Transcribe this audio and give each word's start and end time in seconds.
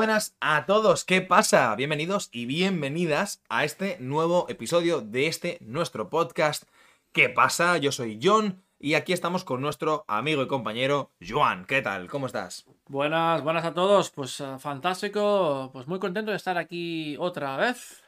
buenas 0.00 0.34
a 0.40 0.64
todos. 0.64 1.04
¿Qué 1.04 1.20
pasa? 1.20 1.76
Bienvenidos 1.76 2.30
y 2.32 2.46
bienvenidas 2.46 3.42
a 3.50 3.66
este 3.66 3.98
nuevo 4.00 4.46
episodio 4.48 5.02
de 5.02 5.26
este 5.26 5.58
nuestro 5.60 6.08
podcast. 6.08 6.64
¿Qué 7.12 7.28
pasa? 7.28 7.76
Yo 7.76 7.92
soy 7.92 8.18
John 8.22 8.62
y 8.78 8.94
aquí 8.94 9.12
estamos 9.12 9.44
con 9.44 9.60
nuestro 9.60 10.06
amigo 10.08 10.42
y 10.42 10.46
compañero 10.46 11.10
Joan. 11.20 11.66
¿Qué 11.66 11.82
tal? 11.82 12.08
¿Cómo 12.08 12.24
estás? 12.24 12.64
Buenas, 12.88 13.42
buenas 13.42 13.66
a 13.66 13.74
todos. 13.74 14.08
Pues 14.08 14.40
uh, 14.40 14.58
fantástico. 14.58 15.68
Pues 15.70 15.86
muy 15.86 15.98
contento 15.98 16.30
de 16.30 16.38
estar 16.38 16.56
aquí 16.56 17.18
otra 17.18 17.58
vez. 17.58 18.02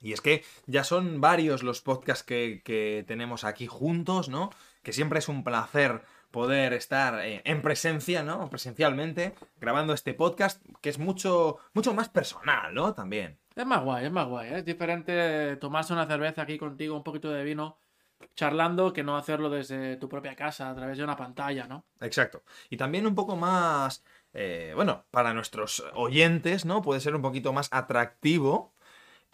Y 0.00 0.14
es 0.14 0.20
que 0.20 0.42
ya 0.66 0.82
son 0.82 1.20
varios 1.20 1.62
los 1.62 1.80
podcasts 1.82 2.24
que, 2.24 2.62
que 2.64 3.04
tenemos 3.06 3.44
aquí 3.44 3.68
juntos, 3.68 4.28
¿no? 4.28 4.50
Que 4.82 4.92
siempre 4.92 5.20
es 5.20 5.28
un 5.28 5.44
placer 5.44 6.02
poder 6.30 6.72
estar 6.72 7.24
eh, 7.24 7.42
en 7.44 7.62
presencia, 7.62 8.22
¿no? 8.22 8.48
Presencialmente, 8.50 9.34
grabando 9.60 9.92
este 9.92 10.14
podcast, 10.14 10.62
que 10.80 10.90
es 10.90 10.98
mucho, 10.98 11.58
mucho 11.74 11.94
más 11.94 12.08
personal, 12.08 12.74
¿no? 12.74 12.94
También. 12.94 13.38
Es 13.54 13.66
más 13.66 13.82
guay, 13.82 14.06
es 14.06 14.12
más 14.12 14.28
guay. 14.28 14.48
¿eh? 14.50 14.58
Es 14.58 14.64
diferente 14.64 15.56
tomarse 15.56 15.92
una 15.92 16.06
cerveza 16.06 16.42
aquí 16.42 16.58
contigo, 16.58 16.96
un 16.96 17.02
poquito 17.02 17.30
de 17.30 17.42
vino, 17.44 17.78
charlando, 18.36 18.92
que 18.92 19.02
no 19.02 19.16
hacerlo 19.16 19.50
desde 19.50 19.96
tu 19.96 20.08
propia 20.08 20.36
casa, 20.36 20.70
a 20.70 20.74
través 20.74 20.98
de 20.98 21.04
una 21.04 21.16
pantalla, 21.16 21.66
¿no? 21.66 21.84
Exacto. 22.00 22.42
Y 22.70 22.76
también 22.76 23.06
un 23.06 23.14
poco 23.14 23.36
más, 23.36 24.04
eh, 24.32 24.72
bueno, 24.74 25.04
para 25.10 25.34
nuestros 25.34 25.84
oyentes, 25.94 26.64
¿no? 26.64 26.82
Puede 26.82 27.00
ser 27.00 27.14
un 27.14 27.22
poquito 27.22 27.52
más 27.52 27.68
atractivo 27.72 28.72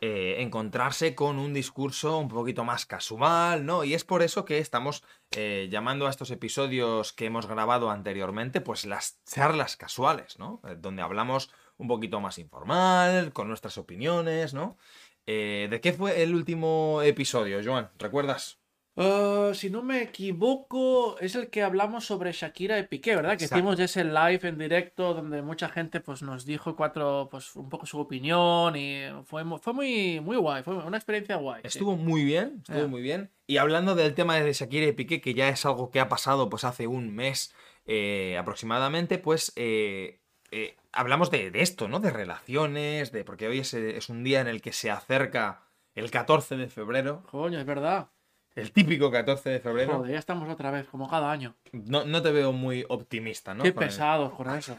eh, 0.06 0.42
encontrarse 0.42 1.14
con 1.14 1.38
un 1.38 1.54
discurso 1.54 2.18
un 2.18 2.28
poquito 2.28 2.62
más 2.62 2.84
casual, 2.84 3.64
¿no? 3.64 3.84
Y 3.84 3.94
es 3.94 4.04
por 4.04 4.20
eso 4.20 4.44
que 4.44 4.58
estamos 4.58 5.02
eh, 5.30 5.68
llamando 5.70 6.06
a 6.06 6.10
estos 6.10 6.30
episodios 6.30 7.14
que 7.14 7.24
hemos 7.24 7.46
grabado 7.46 7.90
anteriormente, 7.90 8.60
pues 8.60 8.84
las 8.84 9.18
charlas 9.24 9.78
casuales, 9.78 10.38
¿no? 10.38 10.60
Eh, 10.68 10.76
donde 10.78 11.00
hablamos 11.00 11.50
un 11.78 11.88
poquito 11.88 12.20
más 12.20 12.36
informal, 12.36 13.32
con 13.32 13.48
nuestras 13.48 13.78
opiniones, 13.78 14.52
¿no? 14.52 14.76
¿De 15.24 15.80
qué 15.82 15.94
fue 15.94 16.22
el 16.22 16.34
último 16.34 17.00
episodio, 17.00 17.62
Joan? 17.64 17.90
¿Recuerdas? 17.98 18.58
Uh, 18.96 19.52
si 19.54 19.70
no 19.70 19.82
me 19.82 20.02
equivoco, 20.02 21.18
es 21.18 21.34
el 21.34 21.50
que 21.50 21.64
hablamos 21.64 22.04
sobre 22.04 22.30
Shakira 22.30 22.78
y 22.78 22.86
Piqué, 22.86 23.16
¿verdad? 23.16 23.36
Que 23.36 23.46
hicimos 23.46 23.78
ese 23.80 24.04
live 24.04 24.40
en 24.42 24.56
directo 24.56 25.14
donde 25.14 25.42
mucha 25.42 25.68
gente 25.68 26.00
pues, 26.00 26.22
nos 26.22 26.44
dijo 26.44 26.76
cuatro, 26.76 27.26
pues, 27.28 27.56
un 27.56 27.68
poco 27.68 27.86
su 27.86 27.98
opinión 27.98 28.76
y 28.76 29.02
fue, 29.24 29.42
fue 29.58 29.72
muy, 29.72 30.20
muy 30.20 30.36
guay, 30.36 30.62
fue 30.62 30.76
una 30.76 30.96
experiencia 30.96 31.34
guay. 31.36 31.62
Estuvo 31.64 31.96
muy 31.96 32.24
bien, 32.24 32.62
estuvo 32.68 32.86
muy 32.86 33.02
bien. 33.02 33.30
Y 33.48 33.56
hablando 33.56 33.96
del 33.96 34.14
tema 34.14 34.36
de 34.36 34.52
Shakira 34.52 34.86
y 34.86 34.92
Piqué, 34.92 35.20
que 35.20 35.34
ya 35.34 35.48
es 35.48 35.66
algo 35.66 35.90
que 35.90 35.98
ha 35.98 36.08
pasado 36.08 36.48
pues 36.48 36.62
hace 36.62 36.86
un 36.86 37.12
mes 37.12 37.52
eh, 37.86 38.38
aproximadamente, 38.38 39.18
pues 39.18 39.52
eh, 39.56 40.20
eh, 40.52 40.76
hablamos 40.92 41.32
de, 41.32 41.50
esto, 41.54 41.88
¿no? 41.88 41.98
De 41.98 42.10
relaciones, 42.10 43.10
de 43.10 43.24
porque 43.24 43.48
hoy 43.48 43.58
es, 43.58 43.74
es 43.74 44.08
un 44.08 44.22
día 44.22 44.40
en 44.40 44.46
el 44.46 44.62
que 44.62 44.72
se 44.72 44.92
acerca 44.92 45.64
el 45.96 46.12
14 46.12 46.56
de 46.56 46.68
febrero. 46.68 47.24
Coño, 47.30 47.58
es 47.58 47.66
verdad. 47.66 48.08
El 48.54 48.72
típico 48.72 49.10
14 49.10 49.50
de 49.50 49.60
febrero. 49.60 49.98
Joder, 49.98 50.12
ya 50.12 50.18
estamos 50.18 50.48
otra 50.48 50.70
vez, 50.70 50.86
como 50.86 51.08
cada 51.08 51.30
año. 51.30 51.56
No, 51.72 52.04
no 52.04 52.22
te 52.22 52.30
veo 52.30 52.52
muy 52.52 52.84
optimista, 52.88 53.54
¿no? 53.54 53.64
Qué 53.64 53.72
pesados 53.72 54.32
con 54.32 54.48
eso. 54.50 54.76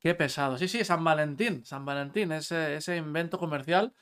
Qué 0.00 0.14
pesado. 0.14 0.56
Sí, 0.56 0.66
sí, 0.66 0.82
San 0.82 1.04
Valentín. 1.04 1.64
San 1.64 1.84
Valentín, 1.84 2.32
ese, 2.32 2.76
ese 2.76 2.96
invento 2.96 3.38
comercial 3.38 3.92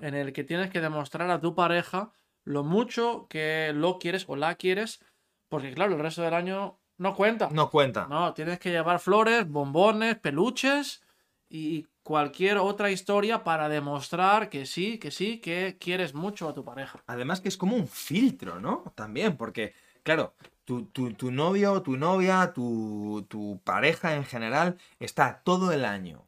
en 0.00 0.14
el 0.14 0.32
que 0.32 0.44
tienes 0.44 0.70
que 0.70 0.80
demostrar 0.80 1.30
a 1.30 1.40
tu 1.40 1.54
pareja 1.54 2.10
lo 2.42 2.64
mucho 2.64 3.26
que 3.30 3.72
lo 3.74 3.98
quieres 3.98 4.24
o 4.28 4.36
la 4.36 4.56
quieres, 4.56 5.00
porque 5.48 5.72
claro, 5.72 5.94
el 5.94 6.00
resto 6.00 6.22
del 6.22 6.34
año 6.34 6.80
no 6.98 7.14
cuenta. 7.14 7.48
No 7.50 7.70
cuenta. 7.70 8.06
No, 8.08 8.34
tienes 8.34 8.58
que 8.58 8.70
llevar 8.70 8.98
flores, 8.98 9.48
bombones, 9.48 10.16
peluches 10.18 11.02
y 11.48 11.86
cualquier 12.04 12.58
otra 12.58 12.90
historia 12.90 13.42
para 13.42 13.68
demostrar 13.68 14.50
que 14.50 14.66
sí, 14.66 14.98
que 14.98 15.10
sí, 15.10 15.38
que 15.38 15.76
quieres 15.80 16.14
mucho 16.14 16.48
a 16.48 16.54
tu 16.54 16.64
pareja. 16.64 17.02
Además 17.06 17.40
que 17.40 17.48
es 17.48 17.56
como 17.56 17.74
un 17.74 17.88
filtro, 17.88 18.60
¿no? 18.60 18.92
También, 18.94 19.36
porque, 19.36 19.74
claro, 20.04 20.34
tu, 20.64 20.84
tu, 20.84 21.30
novio, 21.32 21.82
tu 21.82 21.96
novia, 21.96 22.52
tu, 22.54 23.26
tu 23.28 23.60
pareja 23.64 24.14
en 24.14 24.24
general 24.24 24.76
está 25.00 25.40
todo 25.42 25.72
el 25.72 25.84
año 25.84 26.24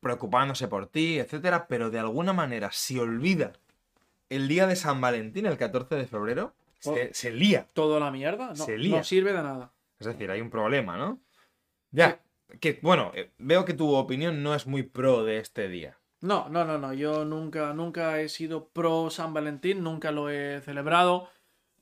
preocupándose 0.00 0.66
por 0.66 0.88
ti, 0.88 1.20
etcétera, 1.20 1.68
pero 1.68 1.88
de 1.88 2.00
alguna 2.00 2.32
manera 2.32 2.70
se 2.72 2.98
olvida 2.98 3.52
el 4.28 4.48
día 4.48 4.66
de 4.66 4.74
San 4.74 5.00
Valentín, 5.00 5.46
el 5.46 5.56
14 5.56 5.94
de 5.94 6.06
febrero, 6.06 6.54
se, 6.80 7.14
se, 7.14 7.30
lía. 7.30 7.68
¿Todo 7.72 8.00
la 8.00 8.10
mierda? 8.10 8.48
No, 8.48 8.56
se 8.56 8.76
lía. 8.76 8.96
no 8.96 9.04
sirve 9.04 9.32
de 9.32 9.42
nada. 9.44 9.70
Es 10.00 10.08
decir, 10.08 10.28
hay 10.32 10.40
un 10.40 10.50
problema, 10.50 10.96
¿no? 10.96 11.20
Ya 11.92 12.20
que, 12.60 12.78
bueno, 12.82 13.12
eh, 13.14 13.32
veo 13.38 13.64
que 13.64 13.74
tu 13.74 13.94
opinión 13.94 14.42
no 14.42 14.54
es 14.54 14.66
muy 14.66 14.82
pro 14.82 15.24
de 15.24 15.38
este 15.38 15.68
día. 15.68 15.98
No, 16.20 16.48
no, 16.48 16.64
no, 16.64 16.78
no. 16.78 16.92
Yo 16.92 17.24
nunca, 17.24 17.72
nunca 17.74 18.20
he 18.20 18.28
sido 18.28 18.68
pro 18.68 19.10
San 19.10 19.34
Valentín, 19.34 19.82
nunca 19.82 20.12
lo 20.12 20.30
he 20.30 20.60
celebrado. 20.60 21.28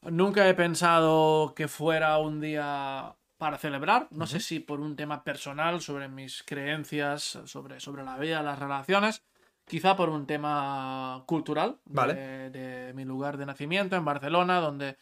Nunca 0.03 0.49
he 0.49 0.55
pensado 0.55 1.55
que 1.55 1.69
fuera 1.69 2.17
un 2.19 2.41
día 2.41 3.17
para 3.37 3.59
celebrar. 3.59 4.09
No 4.11 4.27
sé 4.27 4.41
si 4.41 4.61
por 4.61 4.81
un 4.81 4.97
tema 4.97 5.25
personal 5.25 5.83
sobre 5.83 6.09
mis 6.09 6.43
creencias, 6.43 7.39
sobre, 7.45 7.81
sobre 7.81 8.03
la 8.03 8.17
vida, 8.17 8.43
las 8.43 8.59
relaciones. 8.59 9.23
Quizá 9.67 9.95
por 9.95 10.09
un 10.09 10.27
tema 10.27 11.23
cultural 11.27 11.79
vale. 11.85 12.51
de 12.51 12.93
mi 12.95 13.05
lugar 13.05 13.37
de 13.37 13.47
nacimiento 13.47 13.95
en 13.95 14.05
Barcelona, 14.05 14.61
donde 14.61 14.97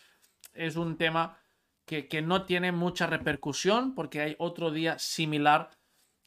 es 0.52 0.76
un 0.76 0.96
tema 0.96 1.38
que, 1.88 2.22
no 2.22 2.44
tiene 2.44 2.70
mucha 2.70 3.06
repercusión 3.06 3.94
porque 3.94 4.20
hay 4.20 4.36
otro 4.38 4.70
día 4.70 4.98
similar 4.98 5.70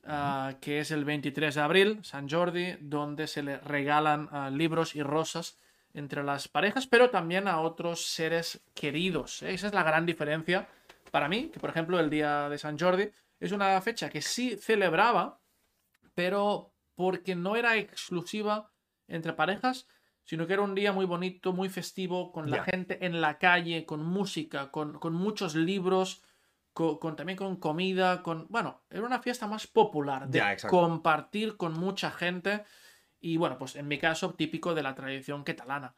ah, 0.03 0.55
que 0.59 0.79
es 0.79 0.91
el 0.91 1.05
23 1.05 1.53
de 1.53 1.61
abril, 1.61 1.99
San 2.03 2.27
Jordi, 2.27 2.75
donde 2.81 3.27
se 3.27 3.44
le 3.44 3.57
regalan 3.59 4.27
ah, 4.31 4.49
libros 4.49 4.95
y 4.95 5.03
rosas 5.03 5.57
entre 5.94 6.23
las 6.23 6.47
parejas, 6.47 6.88
pero 6.88 7.09
también 7.09 7.47
a 7.47 7.59
otros 7.61 8.05
seres 8.07 8.61
queridos. 8.73 9.44
Esa 9.44 9.67
es 9.67 9.73
la 9.73 9.83
gran 9.83 10.05
diferencia 10.05 10.67
para 11.11 11.29
mí, 11.29 11.49
que 11.53 11.59
por 11.59 11.69
ejemplo 11.69 11.99
el 11.99 12.09
día 12.09 12.49
de 12.49 12.57
San 12.57 12.79
Jordi 12.79 13.11
es 13.39 13.51
una 13.51 13.79
fecha 13.81 14.09
que 14.09 14.22
sí 14.22 14.57
celebraba, 14.57 15.39
pero 16.16 16.73
porque 16.95 17.35
no 17.35 17.55
era 17.55 17.78
exclusiva 17.78 18.72
entre 19.07 19.33
parejas, 19.33 19.88
sino 20.31 20.47
que 20.47 20.53
era 20.53 20.62
un 20.62 20.75
día 20.75 20.94
muy 20.94 21.06
bonito, 21.06 21.52
muy 21.52 21.68
festivo, 21.68 22.31
con 22.31 22.50
la 22.50 22.64
gente 22.64 23.06
en 23.06 23.19
la 23.19 23.38
calle, 23.38 23.86
con 23.86 24.02
música, 24.02 24.72
con, 24.72 24.97
muchos 25.14 25.56
libros, 25.56 26.24
con, 26.72 27.18
también 27.18 27.38
con 27.38 27.58
comida, 27.58 28.24
con... 28.24 28.47
Bueno, 28.47 28.81
era 28.90 29.06
una 29.06 29.22
fiesta 29.22 29.46
más 29.46 29.68
popular, 29.68 30.30
de 30.30 30.41
compartir 30.70 31.58
con 31.58 31.74
mucha 31.74 32.12
gente 32.12 32.64
y 33.20 33.36
bueno, 33.36 33.58
pues 33.58 33.75
en 33.75 33.90
mi 33.90 33.97
caso 33.97 34.34
típico 34.34 34.74
de 34.74 34.84
la 34.84 34.96
tradición 34.96 35.44
catalana. 35.44 35.97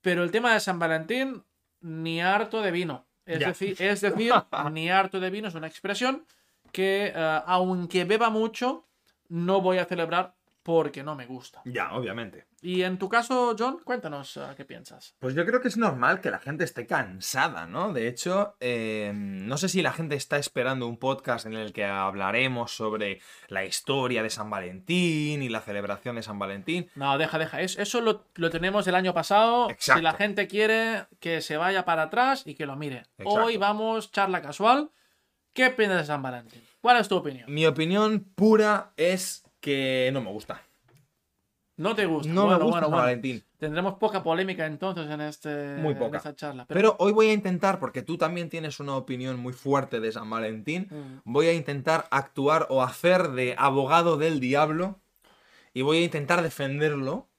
Pero 0.00 0.22
el 0.22 0.30
tema 0.30 0.54
de 0.54 0.60
San 0.60 0.78
Valentín, 0.78 1.42
ni 1.80 2.20
harto 2.20 2.62
de 2.62 2.70
vino. 2.70 3.08
Es 3.26 3.40
decir, 3.40 3.70
es 3.82 4.00
decir, 4.00 4.32
ni 4.70 4.90
harto 4.90 5.18
de 5.18 5.30
vino 5.30 5.48
es 5.48 5.56
una 5.56 5.66
expresión 5.66 6.24
que 6.70 7.12
eh, 7.12 7.40
aunque 7.46 8.04
beba 8.04 8.30
mucho, 8.30 8.88
no 9.28 9.60
voy 9.60 9.78
a 9.78 9.86
celebrar 9.86 10.36
porque 10.70 11.02
no 11.02 11.16
me 11.16 11.26
gusta. 11.26 11.62
Ya, 11.64 11.94
obviamente. 11.94 12.46
Y 12.62 12.82
en 12.82 12.96
tu 12.96 13.08
caso, 13.08 13.56
John, 13.58 13.80
cuéntanos 13.82 14.36
uh, 14.36 14.54
qué 14.56 14.64
piensas. 14.64 15.16
Pues 15.18 15.34
yo 15.34 15.44
creo 15.44 15.60
que 15.60 15.66
es 15.66 15.76
normal 15.76 16.20
que 16.20 16.30
la 16.30 16.38
gente 16.38 16.62
esté 16.62 16.86
cansada, 16.86 17.66
¿no? 17.66 17.92
De 17.92 18.06
hecho, 18.06 18.54
em, 18.60 19.48
no 19.48 19.56
sé 19.56 19.68
si 19.68 19.82
la 19.82 19.92
gente 19.92 20.14
está 20.14 20.36
esperando 20.36 20.86
un 20.86 20.96
podcast 20.96 21.46
en 21.46 21.54
el 21.54 21.72
que 21.72 21.84
hablaremos 21.84 22.70
sobre 22.70 23.20
la 23.48 23.64
historia 23.64 24.22
de 24.22 24.30
San 24.30 24.48
Valentín 24.48 25.42
y 25.42 25.48
la 25.48 25.60
celebración 25.60 26.14
de 26.14 26.22
San 26.22 26.38
Valentín. 26.38 26.88
No, 26.94 27.18
deja, 27.18 27.36
deja. 27.36 27.60
Eso 27.60 28.00
lo, 28.00 28.50
tenemos 28.50 28.86
el 28.86 28.94
año 28.94 29.12
pasado. 29.12 29.70
Exacto. 29.70 29.98
Si 29.98 30.04
la 30.04 30.12
gente 30.12 30.46
quiere 30.46 31.06
que 31.18 31.40
se 31.40 31.56
vaya 31.56 31.84
para 31.84 32.04
atrás 32.04 32.44
y 32.46 32.54
que 32.54 32.64
lo 32.66 32.76
mire. 32.76 33.06
Hoy 33.24 33.56
vamos, 33.56 34.12
charla 34.12 34.40
casual. 34.40 34.92
¿Qué 35.52 35.70
piensas 35.70 36.02
de 36.02 36.06
San 36.06 36.22
Valentín? 36.22 36.62
¿Cuál 36.80 36.98
es 36.98 37.08
tu 37.08 37.16
opinión? 37.16 37.52
Mi 37.52 37.66
opinión 37.66 38.20
pura 38.36 38.92
es 38.96 39.49
que 39.60 40.10
no 40.12 40.20
me 40.20 40.30
gusta. 40.30 40.62
No 41.80 41.94
te 41.94 42.04
gusta. 42.04 42.30
No 42.30 42.46
me 42.46 42.62
gusta 42.62 42.88
Valentín. 42.88 43.42
Tendremos 43.56 43.94
poca 43.94 44.22
polémica 44.22 44.66
entonces 44.66 45.08
en, 45.08 45.22
este, 45.22 45.76
muy 45.76 45.94
poca. 45.94 46.18
esta 46.18 46.36
charla. 46.36 46.66
Pero... 46.66 46.94
hoy 46.98 47.12
voy 47.12 47.28
a 47.28 47.32
intentar, 47.32 47.78
porque 47.78 48.02
tú 48.02 48.18
también 48.18 48.50
tienes 48.50 48.80
una 48.80 48.96
opinión 48.96 49.40
muy 49.40 49.54
fuerte 49.54 49.98
de 49.98 50.12
San 50.12 50.28
Valentín, 50.28 50.88
mm. 50.90 51.20
voy 51.24 51.46
a 51.46 51.54
intentar 51.54 52.06
actuar 52.10 52.66
o 52.68 52.82
hacer 52.82 53.30
de 53.30 53.54
abogado 53.56 54.18
del 54.18 54.40
diablo 54.40 55.00
y 55.72 55.80
voy 55.80 55.98
a 55.98 56.04
intentar 56.04 56.42
defenderlo 56.42 57.29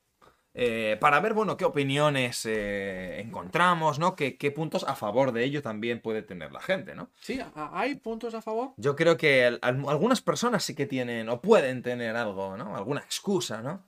eh, 0.53 0.98
para 1.00 1.19
ver, 1.21 1.33
bueno, 1.33 1.56
qué 1.56 1.63
opiniones 1.63 2.45
eh, 2.45 3.21
encontramos, 3.21 4.00
¿no? 4.00 4.15
¿Qué, 4.15 4.53
puntos 4.53 4.83
a 4.83 4.95
favor 4.95 5.31
de 5.31 5.45
ello 5.45 5.62
también 5.62 6.01
puede 6.01 6.24
tener 6.24 6.51
la 6.51 6.59
gente, 6.59 6.94
¿no? 6.94 7.09
Sí, 7.21 7.39
¿hay 7.56 7.95
puntos 7.95 8.33
a 8.33 8.42
favor? 8.42 8.74
Yo 8.75 8.95
creo 8.95 9.15
que 9.15 9.59
algunas 9.62 10.21
personas 10.21 10.63
sí 10.63 10.75
que 10.75 10.86
tienen 10.86 11.30
o 11.30 11.42
pueden 11.42 11.81
tener 11.81 12.18
algo, 12.18 12.57
¿no? 12.57 12.75
Alguna 12.75 13.00
excusa, 13.00 13.62
¿no? 13.62 13.86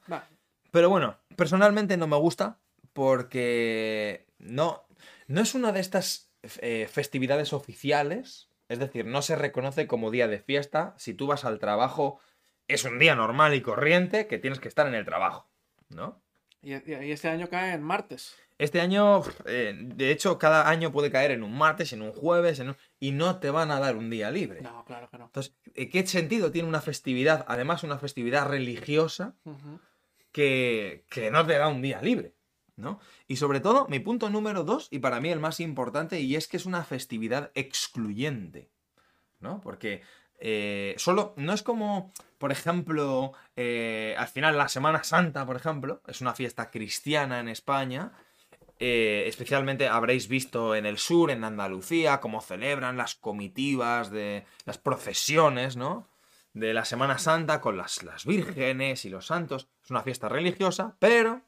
Pero 0.71 0.89
bueno, 0.89 1.17
personalmente 1.35 1.97
no 1.97 2.07
me 2.07 2.17
gusta 2.17 2.59
porque 2.93 4.25
no, 4.39 4.85
no 5.27 5.41
es 5.41 5.55
una 5.55 5.73
de 5.73 5.81
estas 5.81 6.31
eh, 6.61 6.87
festividades 6.89 7.51
oficiales, 7.51 8.49
es 8.69 8.79
decir, 8.79 9.05
no 9.05 9.21
se 9.21 9.35
reconoce 9.35 9.85
como 9.85 10.11
día 10.11 10.27
de 10.29 10.39
fiesta. 10.39 10.95
Si 10.97 11.13
tú 11.13 11.27
vas 11.27 11.43
al 11.43 11.59
trabajo 11.59 12.19
es 12.69 12.85
un 12.85 12.99
día 12.99 13.15
normal 13.15 13.53
y 13.53 13.61
corriente 13.61 14.27
que 14.27 14.39
tienes 14.39 14.61
que 14.61 14.69
estar 14.69 14.87
en 14.87 14.95
el 14.95 15.05
trabajo, 15.05 15.49
¿no? 15.89 16.22
Y, 16.63 16.71
y 16.71 17.11
este 17.11 17.27
año 17.29 17.49
cae 17.49 17.73
en 17.73 17.83
martes. 17.83 18.35
Este 18.57 18.79
año, 18.79 19.21
eh, 19.45 19.73
de 19.77 20.11
hecho, 20.11 20.37
cada 20.37 20.69
año 20.69 20.91
puede 20.91 21.11
caer 21.11 21.31
en 21.31 21.43
un 21.43 21.57
martes, 21.57 21.91
en 21.91 22.01
un 22.01 22.11
jueves, 22.13 22.59
en 22.59 22.69
un- 22.69 22.77
y 22.99 23.11
no 23.11 23.39
te 23.39 23.49
van 23.49 23.71
a 23.71 23.79
dar 23.79 23.97
un 23.97 24.09
día 24.09 24.31
libre. 24.31 24.61
No, 24.61 24.85
claro 24.85 25.09
que 25.09 25.17
no. 25.17 25.25
Entonces, 25.25 25.53
eh, 25.75 25.89
¿qué 25.89 26.05
sentido 26.07 26.51
tiene 26.51 26.69
una 26.69 26.79
festividad, 26.81 27.43
además 27.47 27.83
una 27.83 27.97
festividad 27.97 28.47
religiosa, 28.47 29.35
que, 30.31 31.05
que 31.09 31.31
no 31.31 31.45
te 31.45 31.53
da 31.57 31.67
un 31.67 31.81
día 31.81 32.01
libre? 32.01 32.35
¿no? 32.75 32.99
Y 33.27 33.35
sobre 33.35 33.59
todo, 33.59 33.87
mi 33.87 33.99
punto 33.99 34.29
número 34.31 34.63
dos, 34.63 34.87
y 34.89 34.97
para 34.99 35.19
mí 35.19 35.29
el 35.29 35.39
más 35.39 35.59
importante, 35.59 36.21
y 36.21 36.35
es 36.35 36.47
que 36.47 36.57
es 36.57 36.65
una 36.65 36.83
festividad 36.83 37.51
excluyente, 37.53 38.71
¿no? 39.39 39.61
Porque 39.61 40.01
eh, 40.45 40.93
solo, 40.97 41.33
no 41.37 41.53
es 41.53 41.63
como, 41.63 42.11
por 42.37 42.51
ejemplo, 42.51 43.31
eh, 43.55 44.13
al 44.17 44.27
final 44.27 44.57
la 44.57 44.67
Semana 44.67 45.05
Santa, 45.05 45.45
por 45.45 45.55
ejemplo, 45.55 46.01
es 46.05 46.19
una 46.19 46.33
fiesta 46.33 46.69
cristiana 46.69 47.39
en 47.39 47.47
España, 47.47 48.11
eh, 48.77 49.23
especialmente 49.27 49.87
habréis 49.87 50.27
visto 50.27 50.75
en 50.75 50.85
el 50.85 50.97
sur, 50.97 51.31
en 51.31 51.45
Andalucía, 51.45 52.19
cómo 52.19 52.41
celebran 52.41 52.97
las 52.97 53.15
comitivas 53.15 54.11
de 54.11 54.45
las 54.65 54.77
procesiones, 54.77 55.77
¿no? 55.77 56.09
De 56.51 56.73
la 56.73 56.83
Semana 56.83 57.19
Santa 57.19 57.61
con 57.61 57.77
las, 57.77 58.03
las 58.03 58.25
vírgenes 58.25 59.05
y 59.05 59.09
los 59.09 59.27
santos. 59.27 59.69
Es 59.81 59.91
una 59.91 60.03
fiesta 60.03 60.27
religiosa, 60.27 60.97
pero 60.99 61.41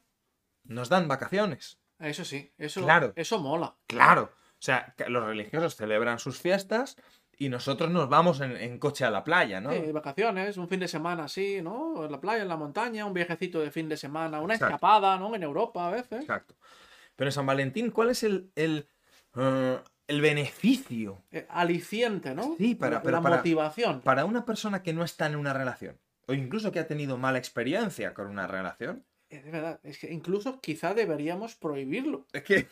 nos 0.63 0.87
dan 0.87 1.09
vacaciones. 1.09 1.79
Eso 1.99 2.23
sí, 2.23 2.53
eso, 2.57 2.81
Claro. 2.81 3.11
eso 3.17 3.39
mola. 3.39 3.75
Claro. 3.87 4.31
O 4.53 4.61
sea, 4.65 4.95
los 5.09 5.25
religiosos 5.25 5.75
celebran 5.75 6.17
sus 6.17 6.39
fiestas 6.39 6.95
y 7.37 7.49
nosotros 7.49 7.89
nos 7.91 8.07
vamos 8.09 8.39
en, 8.41 8.55
en 8.57 8.77
coche 8.79 9.05
a 9.05 9.09
la 9.11 9.23
playa, 9.23 9.59
¿no? 9.61 9.71
Sí, 9.71 9.91
vacaciones, 9.91 10.57
un 10.57 10.67
fin 10.69 10.79
de 10.79 10.87
semana 10.87 11.25
así, 11.25 11.61
¿no? 11.61 12.05
En 12.05 12.11
la 12.11 12.19
playa, 12.21 12.43
en 12.43 12.47
la 12.47 12.57
montaña, 12.57 13.05
un 13.05 13.13
viajecito 13.13 13.59
de 13.59 13.71
fin 13.71 13.89
de 13.89 13.97
semana, 13.97 14.39
una 14.41 14.53
Exacto. 14.55 14.75
escapada, 14.75 15.17
¿no? 15.17 15.35
En 15.35 15.43
Europa 15.43 15.87
a 15.87 15.91
veces. 15.91 16.21
Exacto. 16.21 16.55
Pero 17.15 17.27
en 17.29 17.31
San 17.33 17.45
Valentín, 17.45 17.91
¿cuál 17.91 18.09
es 18.09 18.23
el, 18.23 18.51
el, 18.55 18.87
eh, 19.35 19.79
el 20.07 20.21
beneficio 20.21 21.23
Eh, 21.31 21.45
aliciente, 21.49 22.35
¿no? 22.35 22.55
Sí, 22.57 22.75
para- 22.75 22.95
la, 22.97 23.01
pero 23.01 23.17
la 23.17 23.21
para- 23.23 23.37
motivación. 23.37 24.01
para 24.01 24.25
una 24.25 24.45
persona 24.45 24.83
que 24.83 24.93
no 24.93 25.03
está 25.03 25.25
en 25.27 25.35
una 25.35 25.53
relación? 25.53 25.97
O 26.27 26.33
incluso 26.33 26.71
que 26.71 26.79
ha 26.79 26.87
tenido 26.87 27.17
mala 27.17 27.37
experiencia 27.37 28.13
con 28.13 28.27
una 28.27 28.47
relación. 28.47 29.05
Es 29.29 29.43
verdad, 29.51 29.79
es 29.83 29.97
que 29.99 30.11
incluso 30.13 30.59
quizá 30.61 30.93
deberíamos 30.93 31.55
prohibirlo. 31.55 32.27
Es 32.33 32.43
que 32.43 32.67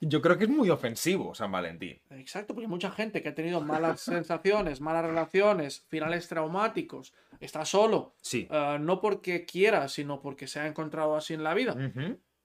yo 0.00 0.20
creo 0.22 0.38
que 0.38 0.44
es 0.44 0.50
muy 0.50 0.70
ofensivo 0.70 1.34
San 1.34 1.50
Valentín. 1.52 2.00
Exacto, 2.10 2.54
porque 2.54 2.68
mucha 2.68 2.90
gente 2.90 3.22
que 3.22 3.30
ha 3.30 3.34
tenido 3.34 3.60
malas 3.60 4.00
sensaciones, 4.00 4.80
malas 4.80 5.04
relaciones, 5.04 5.84
finales 5.88 6.28
traumáticos, 6.28 7.12
está 7.40 7.64
solo, 7.64 8.14
Sí. 8.20 8.46
eh, 8.50 8.78
no 8.80 9.00
porque 9.00 9.44
quiera, 9.44 9.88
sino 9.88 10.20
porque 10.20 10.46
se 10.46 10.60
ha 10.60 10.66
encontrado 10.66 11.16
así 11.16 11.34
en 11.34 11.42
la 11.42 11.54
vida. 11.54 11.76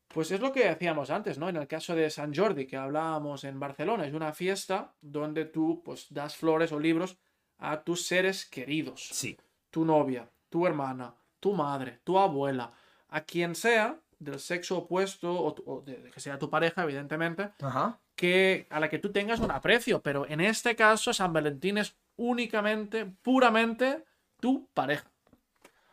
Pues 0.07 0.29
es 0.31 0.39
lo 0.41 0.51
que 0.51 0.67
decíamos 0.67 1.09
antes, 1.09 1.39
¿no? 1.39 1.49
En 1.49 1.55
el 1.55 1.67
caso 1.67 1.95
de 1.95 2.09
San 2.11 2.35
Jordi, 2.35 2.67
que 2.67 2.77
hablábamos 2.77 3.43
en 3.45 3.59
Barcelona, 3.59 4.05
es 4.05 4.13
una 4.13 4.31
fiesta 4.33 4.93
donde 5.01 5.45
tú 5.45 5.81
pues 5.83 6.05
das 6.11 6.35
flores 6.35 6.71
o 6.71 6.79
libros 6.79 7.17
a 7.57 7.83
tus 7.83 8.05
seres 8.05 8.45
queridos. 8.45 9.09
Sí. 9.11 9.37
Tu 9.71 9.83
novia, 9.85 10.29
tu 10.49 10.67
hermana, 10.67 11.15
tu 11.39 11.53
madre, 11.53 11.99
tu 12.03 12.19
abuela, 12.19 12.71
a 13.09 13.21
quien 13.21 13.55
sea 13.55 13.99
del 14.23 14.39
sexo 14.39 14.77
opuesto 14.79 15.31
o, 15.33 15.81
de, 15.85 15.97
de 15.97 16.11
que 16.11 16.19
sea 16.19 16.39
tu 16.39 16.49
pareja, 16.49 16.83
evidentemente, 16.83 17.51
Ajá. 17.61 17.99
que 18.15 18.67
a 18.69 18.79
la 18.79 18.89
que 18.89 18.99
tú 18.99 19.11
tengas 19.11 19.39
un 19.39 19.51
aprecio, 19.51 20.01
pero 20.01 20.27
en 20.27 20.41
este 20.41 20.75
caso 20.75 21.13
San 21.13 21.33
Valentín 21.33 21.77
es 21.77 21.97
únicamente, 22.15 23.05
puramente 23.05 24.05
tu 24.39 24.67
pareja. 24.73 25.09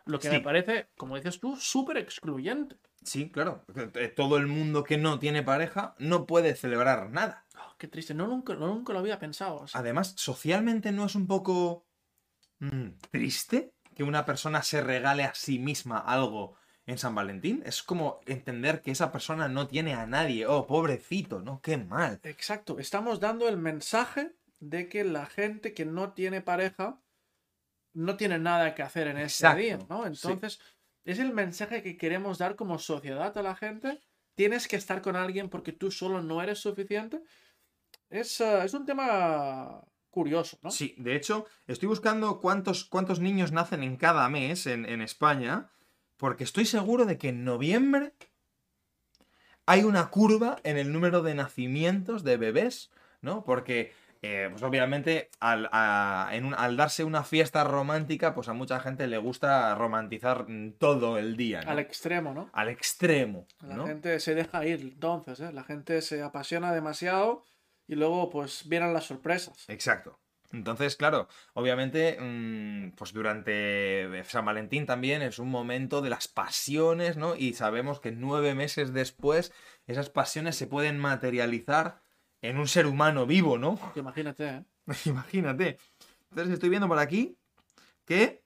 Lo 0.07 0.19
que 0.19 0.29
Sí. 0.29 0.35
me 0.35 0.41
parece, 0.41 0.89
como 0.97 1.17
dices 1.17 1.39
tú, 1.41 1.57
súper 1.57 1.97
excluyente. 1.99 2.77
Sí, 3.03 3.31
claro. 3.31 3.65
Eh, 3.95 4.09
Todo 4.09 4.37
el 4.37 4.47
mundo 4.47 4.83
que 4.85 4.99
no 4.99 5.19
tiene 5.19 5.43
pareja 5.43 5.95
no 5.99 6.27
puede 6.27 6.55
celebrar 6.55 7.11
nada. 7.11 7.47
Oh, 7.57 7.75
qué 7.79 7.89
triste, 7.89 8.13
no 8.13 8.27
nunca, 8.27 8.55
no, 8.55 8.67
nunca 8.67 8.93
lo 8.93 8.99
había 8.99 9.19
pensado. 9.19 9.57
o 9.61 9.67
sea, 9.69 9.81
Además, 9.81 10.15
socialmente 10.17 10.93
no 10.93 11.07
es 11.07 11.15
un 11.15 11.27
poco 11.27 11.87
mm, 12.59 12.89
triste 13.11 13.73
que 13.95 14.03
una 14.05 14.25
persona 14.27 14.63
se 14.63 14.83
regale 14.83 15.25
a 15.25 15.35
sí 15.35 15.59
misma 15.59 15.99
algo 15.99 16.57
en 16.91 16.99
San 16.99 17.15
Valentín. 17.15 17.63
Es 17.65 17.83
como 17.83 18.21
entender 18.27 18.83
que 18.83 18.91
esa 18.91 19.13
persona 19.13 19.49
no 19.49 19.69
tiene 19.69 19.95
a 19.95 20.07
nadie. 20.07 20.47
Oh, 20.47 20.67
pobrecito, 20.67 21.41
¿no? 21.41 21.61
Qué 21.61 21.77
mal. 21.77 22.21
Exacto, 22.25 22.79
estamos 22.79 23.21
dando 23.21 23.49
el 23.49 23.57
mensaje 23.57 24.33
de 24.59 24.89
que 24.89 25.05
la 25.05 25.27
gente 25.27 25.73
que 25.73 25.87
no 25.87 26.13
tiene 26.13 26.43
pareja 26.43 27.01
no 27.93 28.17
tiene 28.17 28.39
nada 28.39 28.75
que 28.75 28.83
hacer 28.83 29.09
en 29.09 29.19
ese 29.19 29.47
Exacto, 29.47 29.59
día, 29.59 29.79
¿no? 29.89 30.03
sí. 30.03 30.09
Entonces, 30.09 30.61
es 31.05 31.19
el 31.19 31.33
mensaje 31.33 31.83
que 31.83 31.97
queremos 31.97 32.39
dar 32.39 32.57
como 32.57 32.79
sociedad 32.79 33.37
a 33.37 33.43
la 33.43 33.55
gente. 33.57 34.01
Tienes 34.35 34.69
que 34.69 34.77
estar 34.77 35.01
con 35.01 35.17
alguien 35.17 35.49
porque 35.49 35.73
tú 35.73 35.91
solo 35.91 36.23
no 36.23 36.43
eres 36.43 36.59
suficiente. 36.59 37.23
Es, 38.09 38.41
eh, 38.41 38.65
es 38.65 38.75
un 38.75 38.85
tema 38.85 39.85
curioso, 40.11 40.59
¿no? 40.63 40.71
Sí, 40.71 40.95
de 40.99 41.15
hecho, 41.15 41.47
estoy 41.67 41.89
buscando 41.89 42.41
cuántos, 42.41 42.85
cuántos 42.85 43.21
niños 43.21 43.53
nacen 43.53 43.83
en 43.83 43.97
cada 43.97 44.29
mes 44.29 44.67
en, 44.67 44.85
en 44.87 45.03
España, 45.03 45.71
porque 46.21 46.45
estoy 46.45 46.67
seguro 46.67 47.07
de 47.07 47.19
que 47.19 47.31
en 47.31 47.45
noviembre 47.45 48.13
hay 49.67 49.83
una 49.85 50.11
curva 50.11 50.57
en 50.65 50.77
el 50.79 50.93
número 50.93 51.23
de 51.23 51.35
nacimientos 51.35 52.25
de 52.25 52.37
bebés, 52.37 52.91
¿no? 53.21 53.45
Porque, 53.45 53.93
eh, 54.23 54.49
pues 54.51 54.63
obviamente, 54.63 55.31
al, 55.39 55.69
a- 55.73 56.29
en 56.33 56.45
un- 56.47 56.55
al 56.55 56.77
darse 56.77 57.05
una 57.05 57.23
fiesta 57.25 57.65
romántica, 57.65 58.35
pues 58.35 58.49
a 58.49 58.53
mucha 58.53 58.81
gente 58.81 59.07
le 59.07 59.19
gusta 59.19 59.75
romantizar 59.77 60.47
todo 60.79 61.19
el 61.19 61.37
día, 61.37 61.63
¿no? 61.63 61.71
Al 61.71 61.79
extremo, 61.79 62.35
¿no? 62.35 62.51
Al 62.53 62.69
extremo, 62.69 63.47
La 63.61 63.77
¿no? 63.77 63.87
gente 63.87 64.19
se 64.21 64.35
deja 64.35 64.67
ir, 64.67 64.81
entonces, 64.81 65.41
¿eh? 65.41 65.53
La 65.53 65.65
gente 65.65 66.03
se 66.03 66.23
apasiona 66.23 66.73
demasiado 66.73 67.45
y 67.87 67.95
luego, 67.95 68.29
pues, 68.31 68.69
vienen 68.69 68.93
las 68.93 69.05
sorpresas. 69.05 69.65
Exacto. 69.69 70.19
Entonces, 70.53 70.97
claro, 70.97 71.29
obviamente, 71.55 72.19
mm, 72.21 72.93
pues 72.97 73.13
durante 73.13 74.25
San 74.25 74.45
Valentín 74.45 74.85
también 74.85 75.23
es 75.23 75.39
un 75.39 75.49
momento 75.49 76.03
de 76.03 76.11
las 76.11 76.27
pasiones, 76.27 77.17
¿no? 77.17 77.37
Y 77.37 77.55
sabemos 77.55 78.01
que 78.01 78.11
nueve 78.11 78.55
meses 78.55 78.93
después 78.93 79.53
esas 79.87 80.11
pasiones 80.11 80.57
se 80.57 80.67
pueden 80.67 80.99
materializar 80.99 82.03
en 82.43 82.59
un 82.59 82.67
ser 82.67 82.87
humano 82.87 83.27
vivo, 83.27 83.59
¿no? 83.59 83.79
Imagínate, 83.95 84.49
¿eh? 84.49 84.65
Imagínate. 85.05 85.79
Entonces 86.31 86.55
estoy 86.55 86.69
viendo 86.69 86.89
por 86.89 86.99
aquí 86.99 87.39
que 88.05 88.43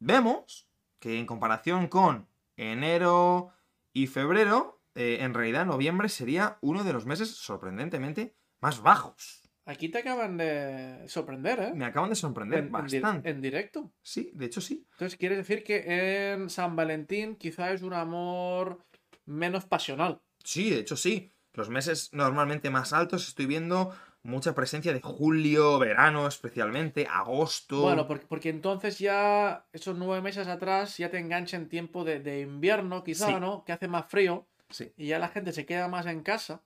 vemos 0.00 0.68
que 0.98 1.18
en 1.18 1.26
comparación 1.26 1.88
con 1.88 2.28
enero 2.56 3.52
y 3.92 4.06
febrero, 4.06 4.80
eh, 4.94 5.18
en 5.20 5.34
realidad 5.34 5.66
noviembre 5.66 6.08
sería 6.08 6.58
uno 6.60 6.84
de 6.84 6.92
los 6.92 7.06
meses 7.06 7.30
sorprendentemente 7.30 8.34
más 8.60 8.82
bajos. 8.82 9.41
Aquí 9.64 9.88
te 9.88 9.98
acaban 9.98 10.36
de 10.36 11.06
sorprender, 11.08 11.60
¿eh? 11.60 11.72
Me 11.74 11.84
acaban 11.84 12.10
de 12.10 12.16
sorprender 12.16 12.60
En- 12.60 12.72
bastante. 12.72 13.30
en 13.30 13.40
directo. 13.40 13.92
Sí, 14.02 14.30
de 14.34 14.46
hecho 14.46 14.60
sí. 14.60 14.84
Entonces, 14.92 15.16
quiere 15.18 15.36
decir 15.36 15.62
que 15.62 16.32
en 16.32 16.50
San 16.50 16.74
Valentín 16.74 17.36
quizá 17.36 17.72
es 17.72 17.82
un 17.82 17.92
amor 17.94 18.84
menos 19.24 19.64
pasional. 19.64 20.20
Sí, 20.42 20.70
de 20.70 20.78
hecho 20.80 20.96
sí. 20.96 21.32
Los 21.54 21.68
meses 21.70 22.10
normalmente 22.12 22.70
más 22.70 22.92
altos 22.92 23.28
estoy 23.28 23.46
viendo 23.46 23.94
mucha 24.24 24.54
presencia 24.54 24.92
de 24.92 25.00
julio, 25.00 25.78
verano 25.78 26.26
especialmente, 26.26 27.06
agosto. 27.10 27.82
Bueno, 27.82 28.06
porque, 28.08 28.26
porque 28.26 28.48
entonces 28.48 28.98
ya 28.98 29.66
esos 29.72 29.96
nueve 29.98 30.22
meses 30.22 30.48
atrás 30.48 30.96
ya 30.96 31.10
te 31.10 31.18
engancha 31.18 31.56
en 31.56 31.68
tiempo 31.68 32.04
de, 32.04 32.20
de 32.20 32.40
invierno, 32.40 33.04
quizá, 33.04 33.26
Sí. 33.28 33.34
¿no? 33.38 33.64
Que 33.64 33.72
hace 33.72 33.86
más 33.88 34.06
frío 34.08 34.48
Sí, 34.70 34.92
y 34.96 35.08
ya 35.08 35.18
la 35.18 35.28
gente 35.28 35.52
se 35.52 35.66
queda 35.66 35.86
más 35.88 36.06
en 36.06 36.22
casa. 36.22 36.62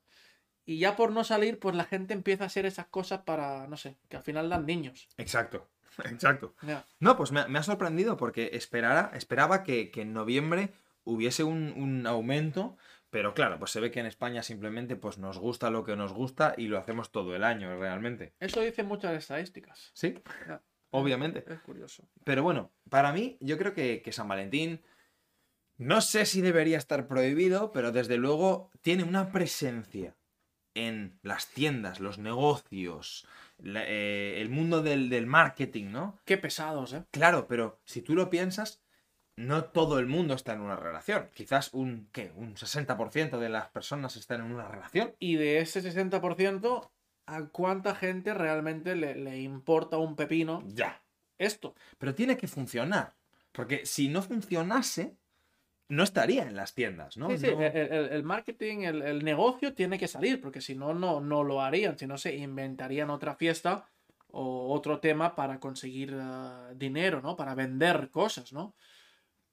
Y 0.66 0.78
ya 0.78 0.96
por 0.96 1.12
no 1.12 1.22
salir, 1.24 1.58
pues 1.60 1.74
la 1.76 1.84
gente 1.84 2.12
empieza 2.12 2.44
a 2.44 2.48
hacer 2.48 2.66
esas 2.66 2.86
cosas 2.86 3.20
para, 3.22 3.66
no 3.68 3.76
sé, 3.76 3.96
que 4.08 4.16
al 4.16 4.22
final 4.22 4.48
dan 4.50 4.66
niños. 4.66 5.08
exacto. 5.16 5.68
Exacto. 6.04 6.54
No, 7.00 7.16
pues 7.16 7.32
me, 7.32 7.40
ha- 7.40 7.48
me 7.48 7.58
ha 7.58 7.62
sorprendido 7.62 8.18
porque 8.18 8.50
esperara, 8.52 9.12
esperaba 9.14 9.62
que, 9.62 9.90
que 9.90 10.02
en 10.02 10.12
noviembre 10.12 10.68
hubiese 11.04 11.42
un, 11.42 11.72
un 11.74 12.06
aumento, 12.06 12.76
pero 13.08 13.32
claro, 13.32 13.58
pues 13.58 13.70
se 13.70 13.80
ve 13.80 13.90
que 13.90 14.00
en 14.00 14.04
España 14.06 14.42
simplemente 14.42 14.96
pues 14.96 15.16
nos 15.16 15.38
gusta 15.38 15.70
lo 15.70 15.84
que 15.84 15.96
nos 15.96 16.12
gusta 16.12 16.52
y 16.58 16.66
lo 16.68 16.76
hacemos 16.76 17.12
todo 17.12 17.34
el 17.34 17.44
año 17.44 17.78
realmente. 17.78 18.34
Eso 18.40 18.60
dicen 18.60 18.84
muchas 18.86 19.14
estadísticas. 19.16 19.90
Sí, 19.94 20.20
obviamente. 20.90 21.42
Es 21.50 21.60
curioso. 21.60 22.06
Pero 22.24 22.42
bueno, 22.42 22.72
para 22.90 23.12
mí, 23.14 23.38
yo 23.40 23.56
creo 23.56 23.72
que, 23.72 24.02
que 24.02 24.12
San 24.12 24.28
Valentín, 24.28 24.82
no 25.78 26.02
sé 26.02 26.26
si 26.26 26.42
debería 26.42 26.76
estar 26.76 27.06
prohibido, 27.06 27.72
pero 27.72 27.90
desde 27.90 28.18
luego 28.18 28.70
tiene 28.82 29.02
una 29.04 29.32
presencia 29.32 30.14
en 30.76 31.18
las 31.22 31.48
tiendas, 31.48 32.00
los 32.00 32.18
negocios, 32.18 33.26
la- 33.58 33.84
eh, 33.86 34.40
el 34.40 34.50
mundo 34.50 34.82
del, 34.82 35.08
del 35.08 35.26
marketing, 35.26 35.86
¿no? 35.90 36.18
Qué 36.24 36.36
pesados, 36.38 36.92
¿eh? 36.92 37.04
Claro, 37.10 37.46
pero 37.48 37.80
si 37.84 38.02
tú 38.02 38.14
lo 38.14 38.28
piensas, 38.30 38.82
no 39.36 39.64
todo 39.64 39.98
el 39.98 40.06
mundo 40.06 40.34
está 40.34 40.52
en 40.52 40.60
una 40.60 40.76
relación. 40.76 41.28
Quizás 41.34 41.72
un, 41.74 42.08
¿qué? 42.12 42.32
Un 42.36 42.54
60% 42.56 43.38
de 43.38 43.48
las 43.48 43.68
personas 43.70 44.16
están 44.16 44.40
en 44.40 44.52
una 44.52 44.68
relación. 44.68 45.14
Y 45.18 45.36
de 45.36 45.58
ese 45.58 45.80
60%, 45.82 46.90
¿a 47.26 47.42
cuánta 47.48 47.94
gente 47.94 48.32
realmente 48.34 48.96
le, 48.96 49.14
le 49.16 49.38
importa 49.40 49.98
un 49.98 50.16
pepino 50.16 50.62
Ya. 50.68 51.02
esto? 51.38 51.74
Pero 51.98 52.14
tiene 52.14 52.36
que 52.36 52.48
funcionar. 52.48 53.14
Porque 53.52 53.84
si 53.86 54.08
no 54.08 54.22
funcionase, 54.22 55.16
no 55.88 56.02
estaría 56.02 56.42
en 56.42 56.56
las 56.56 56.74
tiendas, 56.74 57.16
¿no? 57.16 57.30
Sí, 57.30 57.38
sí, 57.38 57.46
No- 57.48 57.60
el, 57.62 57.76
el- 57.92 58.12
el 58.12 58.22
marketing, 58.24 58.78
el, 58.80 59.02
el 59.02 59.24
negocio 59.24 59.74
tiene 59.74 59.98
que 59.98 60.08
salir, 60.08 60.40
porque 60.40 60.60
si 60.60 60.74
no, 60.74 60.94
no, 60.94 61.20
no 61.20 61.44
lo 61.44 61.60
harían, 61.62 61.98
si 61.98 62.06
no 62.06 62.18
se 62.18 62.34
inventarían 62.36 63.10
otra 63.10 63.36
fiesta 63.36 63.88
o 64.28 64.72
otro 64.74 64.98
tema 65.00 65.34
para 65.36 65.60
conseguir 65.60 66.14
ah, 66.20 66.72
dinero, 66.74 67.22
¿no? 67.22 67.36
Para 67.36 67.54
vender 67.54 68.10
cosas, 68.10 68.52
¿no? 68.52 68.74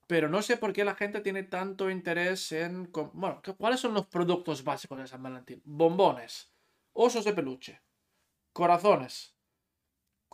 Pero 0.07 0.27
no 0.29 0.41
sé 0.41 0.57
por 0.57 0.73
qué 0.73 0.83
la 0.83 0.95
gente 0.95 1.21
tiene 1.21 1.43
tanto 1.43 1.89
interés 1.89 2.51
en... 2.51 2.91
Bueno, 3.13 3.41
¿qué- 3.41 3.53
¿cuáles 3.55 3.79
son 3.79 3.93
los 3.93 4.07
productos 4.07 4.63
básicos 4.63 4.97
de 4.99 5.07
San 5.07 5.23
Valentín? 5.23 5.61
Bombones, 5.65 6.53
osos 6.93 7.25
de 7.25 7.33
peluche, 7.33 7.81
corazones, 8.53 9.32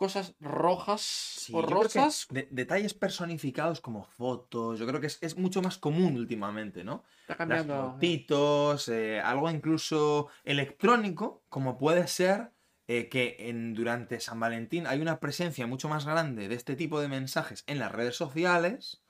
cosas 0.00 0.34
rojas 0.40 1.02
Sí, 1.02 1.52
o 1.54 1.60
rosas. 1.60 2.26
de- 2.30 2.48
detalles 2.50 2.94
personificados 2.94 3.82
como 3.82 4.02
fotos, 4.04 4.78
yo 4.78 4.86
creo 4.86 4.98
que 4.98 5.08
es, 5.08 5.18
es 5.20 5.36
mucho 5.36 5.60
más 5.60 5.76
común 5.76 6.16
últimamente, 6.16 6.82
¿no? 6.84 7.04
Está 7.20 7.34
Las 7.34 7.36
cambiando. 7.66 7.92
fotitos, 7.92 8.88
eh, 8.88 9.20
algo 9.20 9.50
incluso 9.50 10.28
electrónico, 10.42 11.44
como 11.50 11.76
puede 11.76 12.06
ser 12.06 12.52
eh, 12.88 13.10
que 13.10 13.36
en, 13.40 13.74
durante 13.74 14.20
San 14.20 14.40
Valentín 14.40 14.86
hay 14.86 15.02
una 15.02 15.20
presencia 15.20 15.66
mucho 15.66 15.88
más 15.90 16.06
grande 16.06 16.48
de 16.48 16.54
este 16.54 16.76
tipo 16.76 16.98
de 17.00 17.08
mensajes 17.08 17.62
en 17.66 17.78
las 17.78 17.92
redes 17.92 18.16
sociales, 18.16 19.02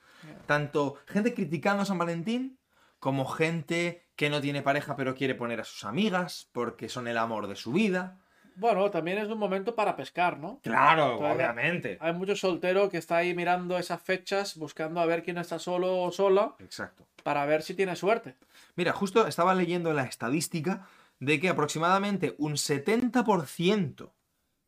tanto 0.47 0.97
gente 1.07 1.35
criticando 1.35 1.83
a 1.83 1.87
San 1.87 1.99
Valentín 1.99 2.59
como 2.99 3.25
gente 3.27 4.09
que 4.17 4.29
no 4.29 4.41
tiene 4.41 4.61
pareja 4.63 4.97
pero 4.97 5.15
quiere 5.15 5.35
poner 5.35 5.61
a 5.61 5.65
sus 5.65 5.85
amigas 5.85 6.51
porque 6.53 6.89
son 6.89 7.07
el 7.09 7.17
amor 7.17 7.47
de 7.47 7.55
su 7.57 7.73
vida. 7.73 8.20
Bueno, 8.61 8.91
también 8.91 9.19
es 9.19 9.29
un 9.29 9.39
momento 9.39 9.75
para 9.75 9.97
pescar, 9.97 10.39
¿no? 10.39 10.61
Claro, 10.63 11.19
obviamente. 11.19 11.97
Hay 12.01 12.13
mucho 12.13 12.37
soltero 12.37 12.91
que 12.91 12.99
está 12.99 13.17
ahí 13.17 13.35
mirando 13.35 13.79
esas 13.79 14.03
fechas, 14.03 14.57
buscando 14.57 15.01
a 15.01 15.07
ver 15.07 15.23
quién 15.23 15.39
está 15.39 15.59
solo 15.59 16.03
o 16.03 16.13
sola, 16.13 16.55
Exacto. 16.59 17.07
para 17.23 17.47
ver 17.47 17.63
si 17.63 17.73
tiene 17.75 17.97
suerte. 17.97 18.37
Mira, 18.77 18.93
justo 18.93 19.27
estaba 19.27 19.55
leyendo 19.55 19.93
la 19.95 20.05
estadística 20.05 20.87
de 21.19 21.41
que 21.41 21.49
aproximadamente 21.49 22.35
un 22.39 22.57
70% 22.57 24.13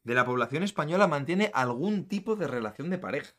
de 0.04 0.14
la 0.14 0.24
población 0.24 0.62
española 0.62 1.06
mantiene 1.06 1.50
algún 1.54 2.06
tipo 2.08 2.34
de 2.34 2.46
relación 2.48 2.90
de 2.90 2.98
pareja. 2.98 3.32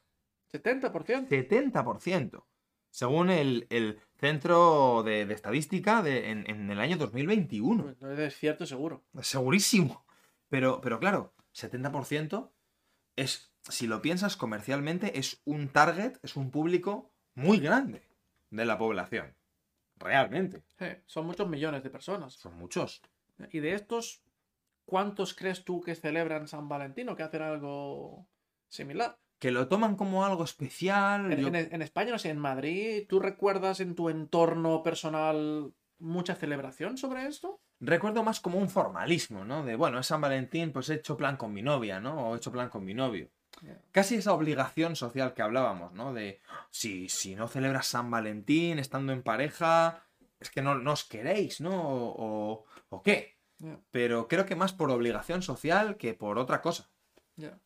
70%. 0.52 1.28
70%. 1.30 2.44
Según 2.92 3.32
el, 3.32 3.66
el 3.72 4.00
Centro 4.20 5.02
de, 5.04 5.26
de 5.26 5.34
Estadística 5.34 6.04
de- 6.04 6.30
en, 6.30 6.48
en 6.50 6.70
el 6.70 6.80
año 6.80 6.96
2021. 6.98 7.84
Pues 7.84 8.02
No 8.02 8.12
es 8.12 8.38
cierto, 8.38 8.66
seguro. 8.68 9.04
Segurísimo. 9.22 10.06
Pero, 10.54 10.82
pero 10.82 11.00
claro, 11.00 11.34
70% 11.56 12.52
es, 13.16 13.52
si 13.68 13.88
lo 13.88 14.04
piensas 14.04 14.38
comercialmente, 14.38 15.18
es 15.18 15.42
un 15.46 15.68
target, 15.70 16.18
es 16.22 16.36
un 16.36 16.52
público 16.52 17.12
muy 17.34 17.58
grande 17.60 18.08
de 18.52 18.66
la 18.66 18.78
población. 18.78 19.36
Realmente. 19.98 20.64
Sí, 20.78 20.86
son 21.08 21.26
muchos 21.26 21.50
millones 21.50 21.82
de 21.82 21.90
personas. 21.90 22.34
Son 22.36 22.56
muchos. 22.56 23.02
Y 23.52 23.62
de 23.62 23.74
estos, 23.74 24.22
¿cuántos 24.86 25.34
crees 25.34 25.64
tú 25.66 25.82
que 25.82 25.96
celebran 25.96 26.48
San 26.48 26.70
Valentín 26.70 27.10
o 27.10 27.16
que 27.16 27.24
hacen 27.24 27.42
algo 27.42 28.28
similar? 28.70 29.18
Que 29.40 29.50
lo 29.50 29.68
toman 29.68 29.96
como 29.96 30.24
algo 30.24 30.44
especial. 30.44 31.34
En, 31.34 31.40
yo- 31.40 31.48
en- 31.48 31.56
en 31.56 31.82
España, 31.82 32.12
no 32.12 32.20
sé, 32.20 32.30
en 32.30 32.38
Madrid, 32.38 33.08
¿tú 33.10 33.20
recuerdas 33.20 33.80
en 33.80 33.96
tu 33.96 34.10
entorno 34.10 34.84
personal 34.84 35.74
mucha 35.98 36.36
celebración 36.36 36.98
sobre 37.00 37.26
esto? 37.26 37.60
Recuerdo 37.86 38.24
más 38.24 38.40
como 38.40 38.58
un 38.60 38.70
formalismo, 38.70 39.44
¿no? 39.46 39.64
De, 39.64 39.76
bueno, 39.76 40.00
es 40.00 40.08
San 40.08 40.22
Valentín, 40.22 40.72
pues 40.72 40.90
he 40.90 40.96
hecho 40.96 41.18
plan 41.18 41.38
con 41.38 41.52
mi 41.54 41.62
novia, 41.62 42.00
¿no? 42.00 42.30
O 42.30 42.34
he 42.34 42.38
hecho 42.38 42.52
plan 42.52 42.70
con 42.70 42.84
mi 42.86 42.94
novio. 42.94 43.30
Casi 43.92 44.16
esa 44.16 44.34
obligación 44.34 44.96
social 44.96 45.34
que 45.34 45.42
hablábamos, 45.42 45.94
¿no? 45.94 46.14
De, 46.14 46.42
si, 46.72 47.10
si 47.10 47.36
no 47.36 47.48
celebras 47.48 47.88
San 47.88 48.10
Valentín 48.10 48.80
estando 48.80 49.14
en 49.14 49.24
pareja, 49.24 50.04
es 50.40 50.50
que 50.50 50.62
no, 50.62 50.76
no 50.76 50.94
os 50.94 51.04
queréis, 51.04 51.62
¿no? 51.62 51.72
O, 51.82 52.16
o- 52.18 52.66
¿o 52.90 53.04
qué? 53.04 53.38
Pero 53.92 54.28
creo 54.28 54.46
que 54.46 54.56
más 54.56 54.74
por 54.74 54.90
obligación 54.92 55.42
social 55.42 55.98
que 55.98 56.14
por 56.14 56.38
otra 56.40 56.62
cosa. 56.62 56.90
Ya. 57.36 57.60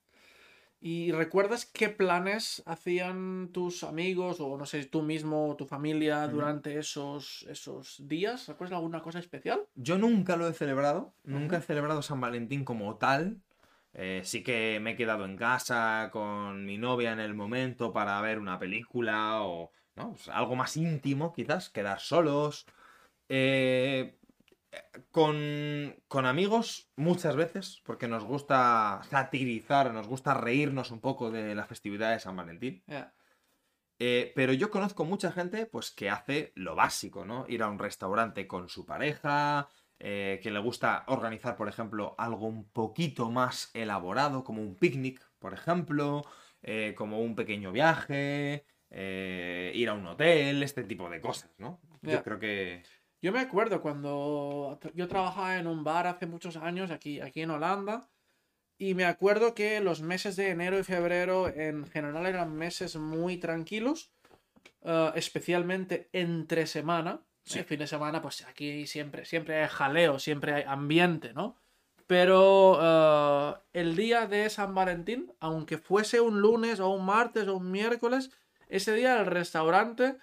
¿Y 0.79 1.11
recuerdas 1.11 1.65
qué 1.65 1.89
planes 1.89 2.61
hacían 2.65 3.49
tus 3.51 3.83
amigos 3.83 4.39
o 4.39 4.57
no 4.57 4.65
sé, 4.65 4.85
tú 4.85 5.01
mismo 5.01 5.49
o 5.49 5.55
tu 5.55 5.65
familia 5.65 6.27
durante 6.27 6.77
esos, 6.77 7.45
esos 7.49 8.07
días? 8.07 8.47
¿Recuerdas 8.47 8.77
alguna 8.77 9.01
cosa 9.01 9.19
especial? 9.19 9.61
Yo 9.75 9.97
nunca 9.97 10.35
lo 10.35 10.47
he 10.47 10.53
celebrado, 10.53 11.13
nunca 11.23 11.57
he 11.57 11.61
celebrado 11.61 12.01
San 12.01 12.21
Valentín 12.21 12.63
como 12.63 12.95
tal. 12.97 13.41
Eh, 13.93 14.21
sí 14.23 14.43
que 14.43 14.79
me 14.79 14.91
he 14.91 14.95
quedado 14.95 15.25
en 15.25 15.37
casa 15.37 16.09
con 16.11 16.65
mi 16.65 16.77
novia 16.77 17.11
en 17.11 17.19
el 17.19 17.33
momento 17.33 17.91
para 17.91 18.21
ver 18.21 18.37
una 18.37 18.59
película 18.59 19.41
o 19.41 19.71
¿no? 19.97 20.11
Pues 20.11 20.29
algo 20.29 20.55
más 20.55 20.77
íntimo, 20.77 21.33
quizás, 21.33 21.69
quedar 21.69 21.99
solos. 21.99 22.65
Eh, 23.29 24.16
con, 25.11 25.95
con 26.07 26.25
amigos 26.25 26.91
muchas 26.95 27.35
veces, 27.35 27.81
porque 27.85 28.07
nos 28.07 28.23
gusta 28.23 29.01
satirizar, 29.09 29.93
nos 29.93 30.07
gusta 30.07 30.33
reírnos 30.33 30.91
un 30.91 30.99
poco 30.99 31.31
de 31.31 31.55
la 31.55 31.65
festividad 31.65 32.11
de 32.11 32.19
San 32.19 32.35
Valentín. 32.35 32.83
Eh, 33.99 34.31
pero 34.35 34.53
yo 34.53 34.69
conozco 34.69 35.05
mucha 35.05 35.31
gente 35.31 35.65
pues 35.65 35.91
que 35.91 36.09
hace 36.09 36.51
lo 36.55 36.75
básico, 36.75 37.25
¿no? 37.25 37.45
Ir 37.47 37.63
a 37.63 37.69
un 37.69 37.79
restaurante 37.79 38.45
con 38.45 38.69
su 38.69 38.85
pareja, 38.85 39.69
eh, 39.99 40.39
que 40.43 40.51
le 40.51 40.59
gusta 40.59 41.03
organizar, 41.07 41.55
por 41.55 41.67
ejemplo, 41.67 42.13
algo 42.19 42.45
un 42.45 42.69
poquito 42.69 43.31
más 43.31 43.71
elaborado, 43.73 44.43
como 44.43 44.61
un 44.61 44.75
picnic, 44.75 45.19
por 45.39 45.53
ejemplo, 45.53 46.23
eh, 46.61 46.93
como 46.95 47.21
un 47.21 47.35
pequeño 47.35 47.71
viaje, 47.71 48.65
ir 48.89 49.89
a 49.89 49.93
un 49.93 50.05
hotel, 50.05 50.61
este 50.61 50.83
tipo 50.83 51.09
de 51.09 51.19
cosas, 51.19 51.51
¿no? 51.57 51.81
Yo 52.01 52.23
creo 52.23 52.39
que... 52.39 52.83
Yo 53.21 53.31
me 53.31 53.39
acuerdo 53.39 53.81
cuando 53.81 54.79
yo 54.93 55.07
trabajaba 55.07 55.57
en 55.57 55.67
un 55.67 55.83
bar 55.83 56.07
hace 56.07 56.27
muchos 56.27 56.55
años 56.55 56.91
aquí, 56.91 57.19
aquí 57.19 57.41
en 57.41 57.51
Holanda 57.51 58.07
y 58.77 58.93
me 58.93 59.05
acuerdo 59.05 59.55
que 59.55 59.79
los 59.79 60.01
meses 60.01 60.35
de 60.35 60.49
enero 60.49 60.77
y 60.77 60.83
febrero 60.83 61.47
en 61.47 61.87
general 61.87 62.27
eran 62.27 62.55
meses 62.55 62.95
muy 62.95 63.37
tranquilos, 63.37 64.11
eh, 64.83 65.11
especialmente 65.15 66.09
entre 66.13 66.67
semana. 66.67 67.21
Sí. 67.43 67.59
El 67.59 67.65
fin 67.65 67.79
de 67.79 67.87
semana, 67.87 68.21
pues 68.21 68.45
aquí 68.45 68.85
siempre, 68.85 69.25
siempre 69.25 69.63
hay 69.63 69.69
jaleo, 69.69 70.19
siempre 70.19 70.53
hay 70.53 70.63
ambiente, 70.67 71.33
¿no? 71.33 71.55
Pero 72.05 72.77
eh, 72.81 73.53
el 73.73 73.95
día 73.95 74.27
de 74.27 74.49
San 74.49 74.75
Valentín, 74.75 75.33
aunque 75.39 75.77
fuese 75.77 76.21
un 76.21 76.41
lunes 76.41 76.79
o 76.79 76.89
un 76.89 77.05
martes 77.05 77.47
o 77.47 77.55
un 77.55 77.71
miércoles, 77.71 78.29
ese 78.69 78.93
día 78.93 79.19
el 79.19 79.25
restaurante 79.25 80.17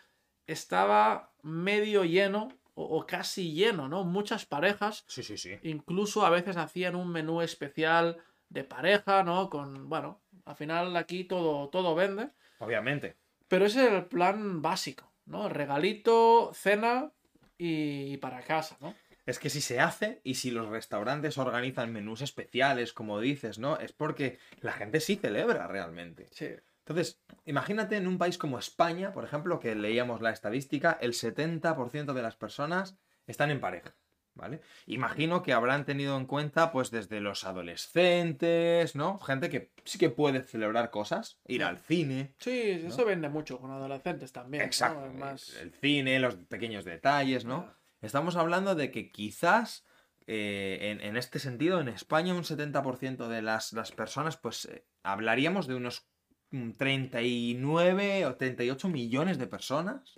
estaba 0.47 1.33
medio 1.43 2.05
lleno 2.05 2.49
o, 2.75 2.85
o 2.99 3.07
casi 3.07 3.53
lleno, 3.53 3.89
¿no? 3.89 4.05
Muchas 4.05 4.47
parejas, 4.47 5.05
Sí, 5.09 5.23
sí, 5.23 5.39
sí. 5.39 5.59
incluso 5.63 6.25
a 6.27 6.31
veces 6.31 6.57
hacían 6.57 6.97
un 6.97 7.11
menú 7.11 7.41
especial 7.41 8.19
de 8.49 8.65
pareja, 8.65 9.23
¿no? 9.23 9.51
Con, 9.51 9.89
bueno, 9.89 10.23
al 10.45 10.57
final 10.57 10.97
aquí 10.97 11.25
todo, 11.25 11.69
todo 11.71 11.95
vende. 11.95 12.31
Obviamente. 12.59 13.17
Pero 13.49 13.67
ese 13.67 13.87
es 13.87 13.93
el 13.93 14.07
plan 14.07 14.63
básico, 14.63 15.13
¿no? 15.27 15.49
Regalito, 15.49 16.53
cena 16.55 17.13
y, 17.59 18.17
para 18.19 18.43
casa, 18.43 18.77
¿no? 18.81 18.95
Es 19.27 19.39
que 19.39 19.49
si 19.49 19.61
se 19.63 19.81
hace 19.81 20.21
y 20.23 20.35
si 20.35 20.51
los 20.51 20.69
restaurantes 20.69 21.39
organizan 21.39 21.93
menús 21.93 22.21
especiales, 22.21 22.93
como 22.93 23.21
dices, 23.21 23.59
¿no? 23.59 23.79
Es 23.79 23.93
porque 23.93 24.39
la 24.61 24.73
gente 24.73 25.01
sí 25.01 25.17
celebra 25.17 25.67
realmente. 25.67 26.29
Sí. 26.31 26.49
Entonces, 26.87 27.21
imagínate 27.47 27.97
en 27.97 28.07
un 28.07 28.19
país 28.19 28.37
como 28.37 28.59
España, 28.59 29.13
por 29.13 29.25
ejemplo, 29.25 29.59
que 29.59 29.75
leíamos 29.75 30.21
la 30.21 30.31
estadística, 30.31 30.99
el 31.01 31.15
70% 31.15 32.13
de 32.13 32.23
las 32.23 32.37
personas 32.37 32.99
están 33.27 33.51
en 33.51 33.59
pareja, 33.61 33.97
¿vale? 34.35 34.61
Imagino 34.85 35.43
que 35.43 35.55
habrán 35.55 35.87
tenido 35.87 36.19
en 36.19 36.27
cuenta, 36.27 36.73
pues, 36.73 36.91
desde 36.91 37.21
los 37.21 37.45
adolescentes, 37.45 38.95
¿no? 38.97 39.19
Gente 39.21 39.49
que 39.49 39.73
sí 39.85 39.99
que 39.99 40.11
puede 40.11 40.43
celebrar 40.43 40.91
cosas, 40.91 41.41
ir 41.47 41.65
al 41.65 41.79
cine. 41.79 42.35
Sí, 42.39 42.83
eso 42.87 43.05
vende 43.05 43.29
mucho 43.29 43.59
con 43.59 43.71
adolescentes 43.71 44.33
también. 44.33 44.63
Exacto. 44.63 45.07
Más- 45.15 45.55
El 45.57 45.73
cine, 45.73 46.19
los 46.21 46.35
pequeños 46.37 46.85
detalles, 46.85 47.45
¿no? 47.45 47.67
Ah. 47.69 47.79
Estamos 48.03 48.37
hablando 48.37 48.75
de 48.75 48.91
que 48.91 49.11
quizás 49.11 49.87
eh, 50.27 50.79
en, 50.83 51.01
en 51.01 51.17
este 51.17 51.39
sentido, 51.39 51.81
en 51.81 51.89
España, 51.89 52.35
un 52.35 52.45
70% 52.45 53.29
de 53.29 53.41
las, 53.43 53.73
las 53.73 53.93
personas, 53.93 54.37
pues 54.37 54.67
eh, 54.67 54.85
hablaríamos 55.03 55.67
de 55.67 55.75
unos 55.75 56.07
39 56.51 58.27
o 58.27 58.37
38 58.37 58.89
millones 58.89 59.39
de 59.39 59.47
personas. 59.47 60.15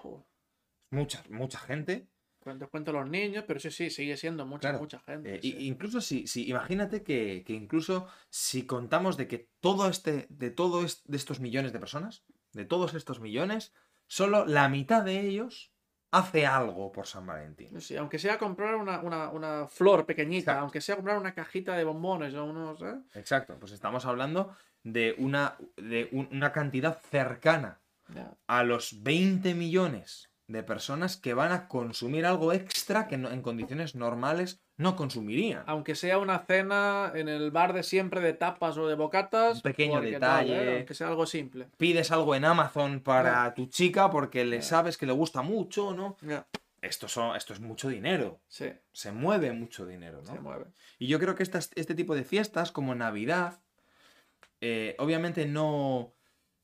Mucha, 0.91 1.23
mucha 1.31 1.59
gente. 1.59 2.09
Cuento, 2.41 2.71
cuento 2.71 2.93
los 2.93 3.09
niños, 3.09 3.45
pero 3.47 3.59
sí, 3.59 3.71
sí, 3.71 3.91
sigue 3.91 4.17
siendo 4.17 4.47
mucha, 4.47 4.69
Claro. 4.69 4.79
mucha 4.79 5.01
gente. 5.01 5.35
Eh, 5.37 5.41
sí. 5.43 5.57
incluso 5.67 6.01
si, 6.01 6.29
si 6.29 6.49
imagínate 6.49 7.03
que, 7.03 7.43
que 7.45 7.53
incluso 7.53 8.07
si 8.31 8.67
contamos 8.67 9.17
de 9.17 9.27
que 9.27 9.49
todo 9.61 9.89
este, 9.89 10.27
de 10.31 10.51
todos 10.51 11.03
de 11.07 11.17
estos 11.17 11.41
millones 11.41 11.73
de 11.73 11.81
personas, 11.81 12.25
de 12.53 12.65
todos 12.65 12.95
estos 12.95 13.19
millones, 13.21 13.73
solo 14.07 14.47
la 14.47 14.69
mitad 14.69 15.03
de 15.03 15.21
ellos 15.27 15.73
hace 16.13 16.47
algo 16.47 16.93
por 16.93 17.09
San 17.09 17.27
Valentín. 17.27 17.81
Sí, 17.81 17.97
aunque 17.97 18.21
sea 18.21 18.39
comprar 18.39 18.77
una, 18.77 19.01
una- 19.01 19.31
una 19.31 19.67
flor 19.67 20.07
pequeñita, 20.07 20.53
Exacto. 20.53 20.61
aunque 20.61 20.81
sea 20.81 20.95
comprar 20.95 21.19
una 21.19 21.35
cajita 21.35 21.77
de 21.77 21.83
bombones 21.83 22.33
o 22.35 22.45
unos. 22.45 22.81
¿eh? 22.81 22.95
Exacto, 23.15 23.57
pues 23.59 23.73
estamos 23.73 24.07
hablando 24.07 24.55
de 24.87 25.17
una, 25.19 25.57
de 25.77 26.09
un- 26.13 26.29
una 26.31 26.53
cantidad 26.53 26.99
cercana 27.11 27.81
a 28.47 28.63
los 28.63 29.03
20 29.03 29.53
millones 29.55 30.31
de 30.47 30.63
personas 30.63 31.17
que 31.17 31.35
van 31.35 31.51
a 31.51 31.67
consumir 31.67 32.25
algo 32.25 32.53
extra 32.53 33.09
que 33.09 33.17
no- 33.17 33.33
en 33.33 33.43
condiciones 33.43 33.97
normales 33.97 34.61
no 34.77 34.95
consumirían. 34.95 35.65
Aunque 35.67 35.97
sea 35.97 36.19
una 36.19 36.39
cena 36.39 37.11
en 37.17 37.29
el 37.29 37.51
bar 37.51 37.73
de 37.73 37.83
siempre 37.83 38.21
de 38.21 38.33
tapas 38.33 38.77
o 38.79 38.87
de 38.87 38.95
bocatas. 38.95 39.57
Un 39.57 39.63
pequeño 39.63 39.95
porque 39.95 40.21
tal, 40.21 40.47
detalle. 40.47 40.71
¿eh? 40.73 40.77
Aunque 40.77 40.95
sea 40.95 41.09
algo 41.09 41.27
simple. 41.27 41.69
Pides 41.79 42.13
algo 42.13 42.37
en 42.37 42.45
Amazon 42.45 43.01
para 43.01 43.53
tu 43.55 43.67
chica 43.67 44.09
porque 44.09 44.45
le 44.45 44.63
sabes 44.63 44.97
que 44.97 45.07
le 45.07 45.13
gusta 45.13 45.43
mucho, 45.43 45.93
¿no? 45.95 46.17
Esto, 46.81 47.09
son, 47.09 47.35
esto 47.35 47.53
es 47.53 47.59
mucho 47.59 47.89
dinero. 47.89 48.39
Sí, 48.47 48.71
Se 48.93 49.11
mueve 49.11 49.51
mucho 49.53 49.85
dinero, 49.85 50.21
¿no? 50.25 50.33
se 50.33 50.39
mueve. 50.39 50.67
Y 51.01 51.09
yo 51.09 51.19
creo 51.19 51.35
que 51.35 51.43
estas, 51.43 51.71
este 51.75 51.97
tipo 51.97 52.15
de 52.15 52.23
fiestas, 52.23 52.71
como 52.71 52.95
Navidad, 52.95 53.59
eh, 54.69 54.97
obviamente 54.99 55.47
no, 55.47 56.13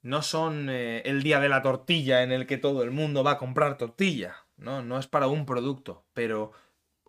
no 0.03 0.23
son 0.23 0.69
eh, 0.71 1.03
el 1.05 1.23
día 1.23 1.39
de 1.41 1.49
la 1.49 1.63
tortilla 1.63 2.23
en 2.23 2.33
el 2.33 2.47
que 2.47 2.59
todo 2.59 2.83
el 2.83 2.91
mundo 2.91 3.23
va 3.23 3.33
a 3.33 3.39
comprar 3.39 3.79
tortilla, 3.79 4.35
¿no? 4.57 4.83
No 4.83 4.99
es 4.99 5.07
para 5.07 5.27
un 5.29 5.47
producto, 5.47 6.05
pero 6.13 6.53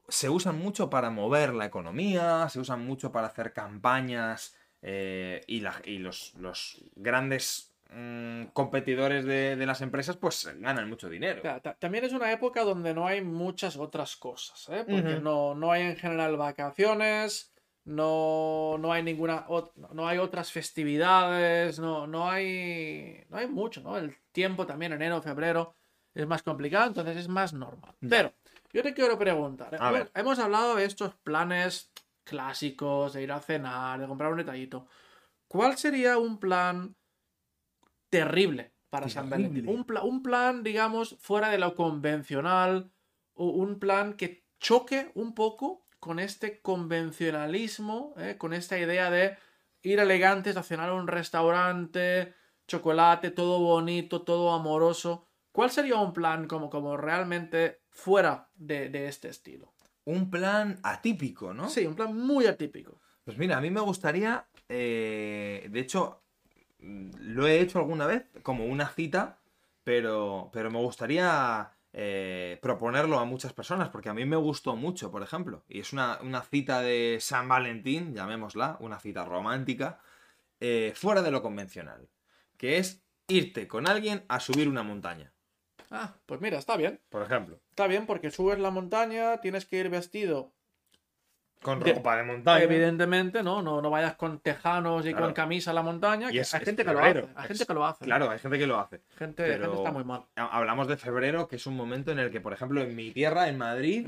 se 0.07 0.29
usan 0.29 0.57
mucho 0.59 0.89
para 0.89 1.09
mover 1.09 1.53
la 1.53 1.65
economía, 1.65 2.47
se 2.49 2.59
usan 2.59 2.85
mucho 2.85 3.11
para 3.11 3.27
hacer 3.27 3.53
campañas 3.53 4.55
eh, 4.81 5.41
y, 5.47 5.61
la- 5.61 5.81
y 5.85 5.97
los, 5.99 6.33
los 6.35 6.83
grandes 6.95 7.73
mm, 7.89 8.47
competidores 8.53 9.23
de, 9.25 9.55
de 9.55 9.65
las 9.65 9.79
empresas 9.81 10.17
pues 10.17 10.45
ganan 10.59 10.89
mucho 10.89 11.09
dinero. 11.09 11.41
También 11.79 12.03
es 12.03 12.11
una 12.11 12.31
época 12.33 12.63
donde 12.63 12.93
no 12.93 13.07
hay 13.07 13.21
muchas 13.21 13.77
otras 13.77 14.17
cosas, 14.17 14.67
¿eh? 14.69 14.83
Porque 14.87 15.13
no, 15.21 15.55
no 15.55 15.71
hay 15.71 15.83
en 15.83 15.95
general 15.95 16.35
vacaciones, 16.37 17.52
no, 17.85 18.77
no 18.79 18.93
hay 18.93 19.03
ninguna, 19.03 19.45
no 19.91 20.07
hay 20.07 20.17
otras 20.17 20.51
festividades, 20.51 21.79
no, 21.79 22.07
no 22.07 22.29
hay, 22.29 23.25
no 23.29 23.37
hay 23.37 23.47
mucho, 23.47 23.81
¿no? 23.81 23.97
El 23.97 24.15
tiempo 24.31 24.65
también, 24.65 24.93
enero, 24.93 25.21
febrero, 25.21 25.75
es 26.13 26.25
más 26.25 26.43
complicado, 26.43 26.87
entonces 26.87 27.17
es 27.17 27.27
más 27.27 27.53
normal. 27.53 27.95
Pero 28.07 28.33
yo 28.71 28.83
te 28.83 28.93
quiero 28.93 29.17
preguntar. 29.17 29.75
A 29.75 29.89
hemos, 29.89 29.93
ver. 29.93 30.11
hemos 30.15 30.39
hablado 30.39 30.75
de 30.75 30.85
estos 30.85 31.15
planes 31.15 31.91
clásicos, 32.23 33.13
de 33.13 33.23
ir 33.23 33.31
a 33.31 33.39
cenar, 33.39 33.99
de 33.99 34.07
comprar 34.07 34.31
un 34.31 34.37
detallito. 34.37 34.87
¿Cuál 35.47 35.77
sería 35.77 36.17
un 36.17 36.39
plan 36.39 36.95
terrible 38.09 38.73
para 38.89 39.09
San 39.09 39.29
Valentín? 39.29 39.67
Un, 39.67 39.85
un 40.03 40.23
plan, 40.23 40.63
digamos, 40.63 41.17
fuera 41.19 41.49
de 41.49 41.57
lo 41.57 41.75
convencional, 41.75 42.91
o 43.33 43.47
un 43.47 43.79
plan 43.79 44.13
que 44.13 44.45
choque 44.59 45.11
un 45.15 45.33
poco 45.35 45.82
con 46.03 46.19
este 46.19 46.59
convencionalismo, 46.59 48.13
¿eh? 48.17 48.35
con 48.37 48.51
esta 48.53 48.77
idea 48.77 49.09
de 49.09 49.37
ir 49.83 50.01
elegantes 50.01 50.57
a 50.57 50.61
cenar 50.61 50.89
a 50.89 50.95
un 50.95 51.07
restaurante, 51.07 52.33
chocolate, 52.67 53.31
todo 53.31 53.59
bonito, 53.59 54.23
todo 54.23 54.51
amoroso. 54.51 55.29
¿Cuál 55.53 55.71
sería 55.71 55.95
un 55.95 56.11
plan 56.11 56.45
como, 56.49 56.69
como 56.69 56.97
realmente 56.97 57.83
fuera 57.89 58.49
de, 58.53 58.89
de 58.89 59.07
este 59.07 59.29
estilo? 59.29 59.75
Un 60.03 60.29
plan 60.29 60.77
atípico, 60.83 61.53
¿no? 61.53 61.69
Sí, 61.69 61.87
un 61.87 61.95
plan 61.95 62.13
muy 62.13 62.47
atípico. 62.47 62.99
Pues 63.23 63.37
mira, 63.37 63.55
a 63.55 63.61
mí 63.61 63.69
me 63.69 63.79
gustaría, 63.79 64.45
eh, 64.67 65.69
de 65.71 65.79
hecho, 65.79 66.21
mm, 66.79 67.11
lo 67.17 67.47
he 67.47 67.61
hecho 67.61 67.79
alguna 67.79 68.07
vez 68.07 68.25
como 68.41 68.65
una 68.65 68.89
cita, 68.89 69.39
pero, 69.85 70.49
pero 70.51 70.69
me 70.69 70.79
gustaría 70.79 71.71
eh, 71.93 72.57
proponerlo 72.61 73.19
a 73.19 73.25
muchas 73.25 73.53
personas, 73.53 73.89
porque 73.89 74.09
a 74.09 74.13
mí 74.13 74.25
me 74.25 74.35
gustó 74.35 74.75
mucho, 74.75 75.11
por 75.11 75.21
ejemplo, 75.21 75.63
y 75.67 75.79
es 75.79 75.93
una, 75.93 76.19
una 76.21 76.41
cita 76.41 76.81
de 76.81 77.19
San 77.21 77.47
Valentín, 77.47 78.13
llamémosla, 78.15 78.77
una 78.79 78.99
cita 78.99 79.23
romántica, 79.25 79.99
eh, 80.59 80.93
fuera 80.95 81.21
de 81.21 81.31
lo 81.31 81.41
convencional, 81.41 82.09
que 82.57 82.77
es 82.77 83.03
irte 83.27 83.67
con 83.67 83.87
alguien 83.87 84.25
a 84.27 84.39
subir 84.39 84.67
una 84.67 84.83
montaña, 84.83 85.31
Ah, 85.95 86.15
pues 86.25 86.41
mira, 86.41 86.57
está 86.57 86.75
bien. 86.75 86.99
por 87.09 87.21
ejemplo, 87.21 87.59
Está 87.69 87.85
bien 87.85 88.07
porque 88.07 88.31
subes 88.31 88.57
la 88.57 88.71
montaña, 88.71 89.39
tienes 89.41 89.65
que 89.67 89.77
ir 89.77 89.89
vestido. 89.89 90.51
Con 91.63 91.81
ropa 91.81 92.17
de 92.17 92.23
montaña. 92.23 92.63
Evidentemente, 92.63 93.41
¿no? 93.41 93.61
¿no? 93.61 93.81
No 93.81 93.89
vayas 93.89 94.15
con 94.15 94.39
tejanos 94.39 95.05
y 95.05 95.09
Claro. 95.09 95.25
con 95.25 95.33
camisa 95.33 95.71
a 95.71 95.73
la 95.73 95.81
montaña. 95.81 96.31
Y 96.31 96.37
es- 96.39 96.53
hay 96.53 96.59
es 96.61 96.65
gente 96.65 96.85
que 96.85 96.93
lo 96.93 96.99
hace. 96.99 97.19
Hay 97.35 97.41
es- 97.43 97.47
gente 97.47 97.65
que 97.65 97.73
lo 97.73 97.85
hace. 97.85 98.05
Claro, 98.05 98.29
hay 98.29 98.37
gente 98.39 98.59
que 98.59 98.67
lo 98.67 98.79
hace. 98.79 99.01
Gente, 99.17 99.43
pero- 99.43 99.63
gente 99.65 99.77
está 99.77 99.91
muy 99.91 100.03
mal. 100.03 100.25
Ha- 100.35 100.55
Hablamos 100.57 100.87
de 100.87 100.97
febrero, 100.97 101.47
que 101.47 101.55
es 101.55 101.65
un 101.65 101.75
momento 101.75 102.11
en 102.11 102.19
el 102.19 102.29
que, 102.29 102.39
por 102.41 102.53
ejemplo, 102.53 102.81
en 102.83 102.95
mi 102.95 103.11
tierra, 103.11 103.49
en 103.49 103.57
Madrid, 103.57 104.07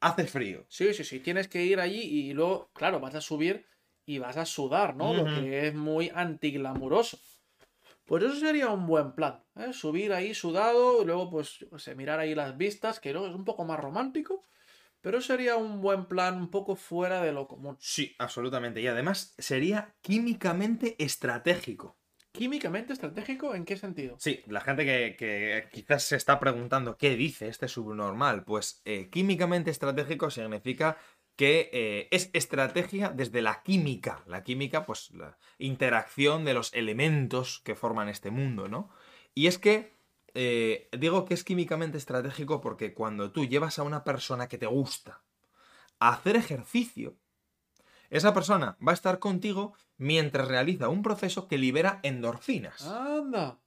hace 0.00 0.24
frío. 0.26 0.64
Sí, 0.68 0.92
sí, 0.92 1.04
sí. 1.04 1.20
Tienes 1.20 1.48
que 1.48 1.64
ir 1.64 1.80
allí 1.80 2.00
y 2.02 2.32
luego, 2.34 2.70
claro, 2.74 3.00
vas 3.00 3.14
a 3.14 3.20
subir 3.20 3.64
y 4.06 4.18
vas 4.18 4.36
a 4.36 4.44
sudar, 4.44 4.94
¿no? 4.96 5.14
Lo 5.14 5.22
Ujú. 5.24 5.34
que 5.40 5.68
es 5.68 5.74
muy 5.74 6.10
antiglamuroso. 6.14 7.18
Pues 8.06 8.22
eso 8.24 8.36
sería 8.36 8.68
un 8.70 8.86
buen 8.86 9.12
plan, 9.12 9.42
¿eh? 9.56 9.72
Subir 9.74 10.14
ahí 10.14 10.32
sudado 10.34 11.02
y 11.02 11.04
luego, 11.04 11.28
pues, 11.28 11.66
mirar 11.94 12.18
ahí 12.18 12.34
las 12.34 12.56
vistas, 12.56 13.00
que 13.00 13.12
luego 13.12 13.28
es 13.28 13.34
un 13.34 13.44
poco 13.44 13.64
más 13.66 13.78
romántico, 13.78 14.42
pero 15.08 15.22
sería 15.22 15.56
un 15.56 15.80
buen 15.80 16.04
plan 16.04 16.36
un 16.36 16.50
poco 16.50 16.76
fuera 16.76 17.22
de 17.22 17.32
lo 17.32 17.48
común. 17.48 17.78
Sí, 17.80 18.14
absolutamente. 18.18 18.82
Y 18.82 18.88
además 18.88 19.34
sería 19.38 19.94
químicamente 20.02 21.02
estratégico. 21.02 21.96
¿Químicamente 22.30 22.92
estratégico? 22.92 23.54
¿En 23.54 23.64
qué 23.64 23.78
sentido? 23.78 24.16
Sí, 24.18 24.44
la 24.48 24.60
gente 24.60 24.84
que, 24.84 25.16
que 25.18 25.66
quizás 25.72 26.02
se 26.02 26.16
está 26.16 26.38
preguntando 26.38 26.98
qué 26.98 27.16
dice 27.16 27.48
este 27.48 27.68
subnormal, 27.68 28.44
pues 28.44 28.82
eh, 28.84 29.08
químicamente 29.08 29.70
estratégico 29.70 30.28
significa 30.28 30.98
que 31.36 31.70
eh, 31.72 32.08
es 32.10 32.28
estrategia 32.34 33.08
desde 33.08 33.40
la 33.40 33.62
química. 33.62 34.22
La 34.26 34.44
química, 34.44 34.84
pues 34.84 35.10
la 35.12 35.38
interacción 35.56 36.44
de 36.44 36.52
los 36.52 36.74
elementos 36.74 37.62
que 37.64 37.76
forman 37.76 38.10
este 38.10 38.30
mundo, 38.30 38.68
¿no? 38.68 38.90
Y 39.34 39.46
es 39.46 39.56
que 39.56 39.97
eh, 40.40 40.88
digo 40.96 41.24
que 41.24 41.34
es 41.34 41.42
químicamente 41.42 41.98
estratégico 41.98 42.60
porque 42.60 42.94
cuando 42.94 43.32
tú 43.32 43.44
llevas 43.44 43.80
a 43.80 43.82
una 43.82 44.04
persona 44.04 44.48
que 44.48 44.56
te 44.56 44.66
gusta 44.66 45.20
a 45.98 46.10
hacer 46.10 46.36
ejercicio, 46.36 47.16
esa 48.08 48.32
persona 48.32 48.76
va 48.86 48.92
a 48.92 48.94
estar 48.94 49.18
contigo 49.18 49.74
mientras 49.96 50.46
realiza 50.46 50.88
un 50.90 51.02
proceso 51.02 51.48
que 51.48 51.58
libera 51.58 51.98
endorfinas. 52.04 52.86
Anda. 52.86 53.58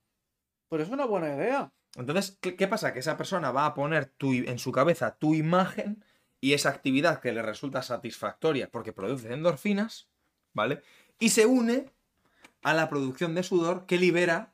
Pues 0.69 0.83
es 0.83 0.89
una 0.89 1.03
buena 1.03 1.35
idea. 1.35 1.73
Entonces, 1.95 2.37
¿qué, 2.39 2.55
qué 2.55 2.69
pasa? 2.69 2.93
Que 2.93 2.99
esa 2.99 3.17
persona 3.17 3.51
va 3.51 3.65
a 3.65 3.73
poner 3.73 4.05
tu 4.05 4.31
en 4.31 4.57
su 4.57 4.71
cabeza 4.71 5.17
tu 5.17 5.35
imagen 5.35 6.05
y 6.39 6.53
esa 6.53 6.69
actividad 6.69 7.19
que 7.19 7.33
le 7.33 7.41
resulta 7.41 7.81
satisfactoria 7.81 8.69
porque 8.71 8.93
produce 8.93 9.33
endorfinas, 9.33 10.07
¿vale? 10.53 10.81
Y 11.19 11.31
se 11.31 11.45
une 11.47 11.91
a 12.63 12.73
la 12.73 12.87
producción 12.87 13.35
de 13.35 13.43
sudor 13.43 13.85
que 13.87 13.97
libera, 13.97 14.53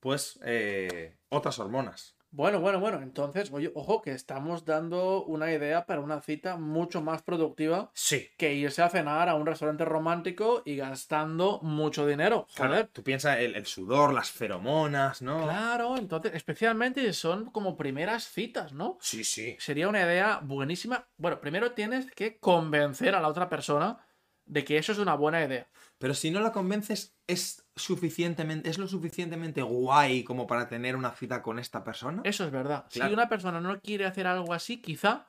pues, 0.00 0.38
eh, 0.44 1.16
otras 1.28 1.58
hormonas. 1.58 2.14
Bueno, 2.32 2.60
bueno, 2.60 2.80
bueno. 2.80 3.00
Entonces, 3.00 3.50
oye, 3.50 3.70
ojo, 3.74 4.02
que 4.02 4.10
estamos 4.10 4.66
dando 4.66 5.24
una 5.24 5.50
idea 5.52 5.86
para 5.86 6.00
una 6.02 6.20
cita 6.20 6.56
mucho 6.56 7.00
más 7.00 7.22
productiva 7.22 7.90
Sí. 7.94 8.28
que 8.36 8.52
irse 8.52 8.82
a 8.82 8.90
cenar 8.90 9.30
a 9.30 9.36
un 9.36 9.46
restaurante 9.46 9.86
romántico 9.86 10.62
y 10.66 10.76
gastando 10.76 11.60
mucho 11.62 12.06
dinero. 12.06 12.46
Joder. 12.56 12.70
Claro, 12.70 12.88
tú 12.92 13.02
piensas 13.02 13.38
el, 13.38 13.54
el 13.54 13.64
sudor, 13.64 14.12
las 14.12 14.30
feromonas, 14.30 15.22
¿no? 15.22 15.44
Claro, 15.44 15.96
entonces, 15.96 16.32
especialmente 16.34 17.10
son 17.14 17.46
como 17.52 17.76
primeras 17.76 18.24
citas, 18.24 18.72
¿no? 18.74 18.98
Sí, 19.00 19.24
sí. 19.24 19.56
Sería 19.58 19.88
una 19.88 20.02
idea 20.02 20.40
buenísima. 20.42 21.06
Bueno, 21.16 21.40
primero 21.40 21.72
tienes 21.72 22.10
que 22.10 22.36
convencer 22.38 23.14
a 23.14 23.20
la 23.22 23.28
otra 23.28 23.48
persona 23.48 23.98
de 24.46 24.64
que 24.64 24.78
eso 24.78 24.92
es 24.92 24.98
una 24.98 25.14
buena 25.14 25.44
idea. 25.44 25.68
Pero 25.98 26.14
si 26.14 26.30
no 26.30 26.40
la 26.40 26.52
convences, 26.52 27.14
¿es 27.26 27.66
suficientemente, 27.74 28.68
es 28.70 28.78
lo 28.78 28.86
suficientemente 28.88 29.62
guay 29.62 30.24
como 30.24 30.46
para 30.46 30.68
tener 30.68 30.96
una 30.96 31.12
cita 31.12 31.42
con 31.42 31.58
esta 31.58 31.84
persona? 31.84 32.22
Eso 32.24 32.44
es 32.44 32.50
verdad. 32.50 32.86
Claro. 32.90 33.08
Si 33.10 33.14
una 33.14 33.28
persona 33.28 33.60
no 33.60 33.80
quiere 33.80 34.06
hacer 34.06 34.26
algo 34.26 34.52
así, 34.54 34.80
quizá 34.80 35.26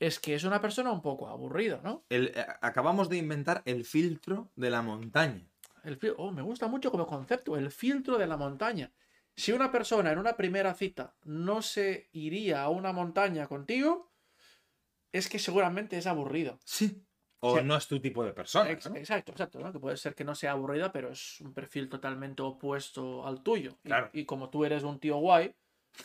es 0.00 0.18
que 0.20 0.34
es 0.34 0.44
una 0.44 0.60
persona 0.60 0.92
un 0.92 1.02
poco 1.02 1.28
aburrida, 1.28 1.80
¿no? 1.82 2.04
El- 2.08 2.28
eh, 2.34 2.46
acabamos 2.60 3.08
de 3.08 3.16
inventar 3.16 3.62
el 3.64 3.84
filtro 3.84 4.50
de 4.56 4.70
la 4.70 4.82
montaña. 4.82 5.46
El 5.84 5.98
oh, 6.16 6.30
me 6.30 6.42
gusta 6.42 6.68
mucho 6.68 6.90
como 6.90 7.06
concepto, 7.06 7.56
el 7.56 7.70
filtro 7.70 8.18
de 8.18 8.26
la 8.26 8.36
montaña. 8.36 8.92
Si 9.36 9.52
una 9.52 9.70
persona 9.70 10.12
en 10.12 10.18
una 10.18 10.36
primera 10.36 10.74
cita 10.74 11.14
no 11.24 11.62
se 11.62 12.08
iría 12.12 12.62
a 12.62 12.68
una 12.68 12.92
montaña 12.92 13.46
contigo, 13.46 14.10
es 15.12 15.28
que 15.28 15.38
seguramente 15.38 15.96
es 15.96 16.06
aburrido. 16.06 16.58
Sí. 16.64 17.04
O 17.40 17.60
no 17.60 17.76
es 17.76 17.86
tu 17.86 18.00
tipo 18.00 18.24
de 18.24 18.32
persona. 18.32 18.70
Ex- 18.70 18.90
¿no? 18.90 18.96
Exacto, 18.96 19.32
exacto, 19.32 19.60
¿no? 19.60 19.72
Que 19.72 19.78
puede 19.78 19.96
ser 19.96 20.14
que 20.14 20.24
no 20.24 20.34
sea 20.34 20.52
aburrida, 20.52 20.90
pero 20.92 21.10
es 21.10 21.40
un 21.40 21.54
perfil 21.54 21.88
totalmente 21.88 22.42
opuesto 22.42 23.26
al 23.26 23.42
tuyo. 23.42 23.78
Claro. 23.84 24.10
y 24.12 24.24
como 24.24 24.50
tú 24.50 24.64
eres 24.64 24.82
un 24.82 24.98
tío 24.98 25.16
guay, 25.18 25.54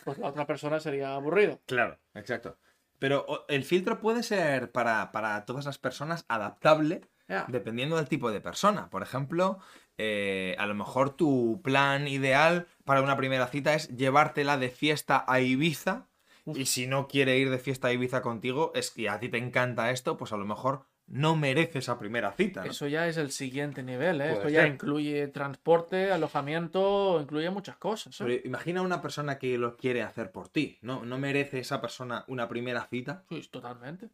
pues 0.04 0.18
la 0.18 0.28
otra 0.28 0.46
persona 0.46 0.80
sería 0.80 1.16
aburrido. 1.16 1.62
Claro, 1.66 2.00
exacto. 2.14 2.58
Pero 3.00 3.46
el 3.50 3.64
filtro 3.64 4.00
puede 4.00 4.24
ser 4.24 4.72
para, 4.72 5.12
para 5.12 5.44
todas 5.46 5.66
las 5.66 5.78
personas 5.78 6.26
adaptable 6.28 7.02
dependiendo 7.48 7.96
del 7.96 8.08
tipo 8.08 8.32
de 8.32 8.42
persona. 8.42 8.90
Por 8.90 9.02
ejemplo, 9.02 9.60
eh, 9.98 10.56
a 10.60 10.66
lo 10.68 10.76
mejor 10.76 11.16
tu 11.16 11.62
plan 11.64 12.08
ideal 12.08 12.68
para 12.86 13.02
una 13.02 13.18
primera 13.18 13.48
cita 13.48 13.74
es 13.74 13.90
llevártela 13.90 14.58
de 14.58 14.70
fiesta 14.70 15.24
a 15.28 15.40
Ibiza. 15.40 16.08
Uf. 16.46 16.58
Y 16.58 16.66
si 16.66 16.88
no 16.88 17.08
quiere 17.08 17.38
ir 17.38 17.50
de 17.50 17.58
fiesta 17.58 17.88
a 17.88 17.94
Ibiza 17.94 18.22
contigo, 18.22 18.72
es 18.76 18.92
que 18.92 19.10
a 19.10 19.20
ti 19.20 19.30
te 19.30 19.38
encanta 19.38 19.92
esto, 19.92 20.18
pues 20.18 20.34
a 20.34 20.38
lo 20.38 20.46
mejor 20.46 20.86
no 21.08 21.36
merece 21.36 21.80
esa 21.80 22.00
primera 22.00 22.32
cita. 22.32 22.64
¿no? 22.64 22.72
Eso 22.72 22.88
ya 22.88 23.08
es 23.08 23.18
el 23.18 23.32
siguiente 23.32 23.84
nivel, 23.84 24.22
¿eh? 24.22 24.26
Puede 24.26 24.34
Esto 24.34 24.50
ya 24.50 24.68
incluye 24.68 25.28
transporte, 25.28 26.12
alojamiento, 26.12 27.20
incluye 27.22 27.50
muchas 27.50 27.78
cosas. 27.78 28.20
¿eh? 28.20 28.24
Pero 28.26 28.42
imagina 28.46 28.82
una 28.82 29.02
persona 29.02 29.38
que 29.38 29.58
lo 29.58 29.76
quiere 29.78 30.02
hacer 30.02 30.32
por 30.32 30.50
ti. 30.50 30.78
¿No, 30.82 31.06
¿No 31.06 31.18
merece 31.18 31.60
esa 31.60 31.82
persona 31.82 32.24
una 32.28 32.48
primera 32.48 32.86
cita? 32.88 33.24
Sí, 33.30 33.42
totalmente. 33.52 34.10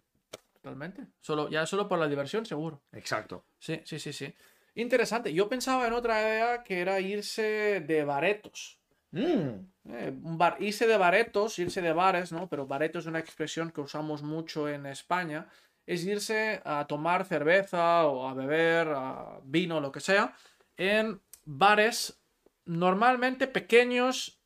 Totalmente. 0.54 1.08
Solo, 1.22 1.50
ya 1.50 1.66
solo 1.66 1.88
por 1.88 2.00
la 2.00 2.08
diversión, 2.08 2.46
seguro. 2.46 2.82
Exacto. 2.92 3.46
Sí, 3.60 3.82
sí, 3.86 3.98
sí, 4.00 4.12
sí. 4.12 4.34
Interesante. 4.76 5.34
Yo 5.34 5.48
pensaba 5.48 5.88
en 5.88 5.94
otra 5.94 6.22
idea 6.22 6.64
que 6.64 6.82
era 6.82 7.00
irse 7.00 7.82
de 7.86 8.04
baretos. 8.04 8.78
Mm, 9.12 9.50
Eh, 9.92 10.12
bar, 10.14 10.58
irse 10.60 10.86
de 10.86 10.98
baretos, 10.98 11.58
irse 11.58 11.82
de 11.82 11.94
bares, 11.94 12.32
¿no? 12.32 12.48
Pero 12.48 12.68
bareto 12.68 13.00
es 13.00 13.08
una 13.08 13.18
expresión 13.20 13.72
que 13.72 13.82
usamos 13.82 14.22
mucho 14.22 14.70
en 14.70 14.86
España. 14.86 15.48
Es 15.90 16.06
irse 16.06 16.62
a 16.66 16.86
tomar 16.86 17.26
cerveza 17.26 18.06
o 18.06 18.28
a 18.28 18.36
beber 18.36 18.90
a 18.90 19.40
vino, 19.44 19.82
lo 19.82 19.92
que 19.92 20.00
sea, 20.00 20.36
en 20.78 21.20
bares 21.46 22.22
normalmente 22.66 23.48
pequeños, 23.48 24.40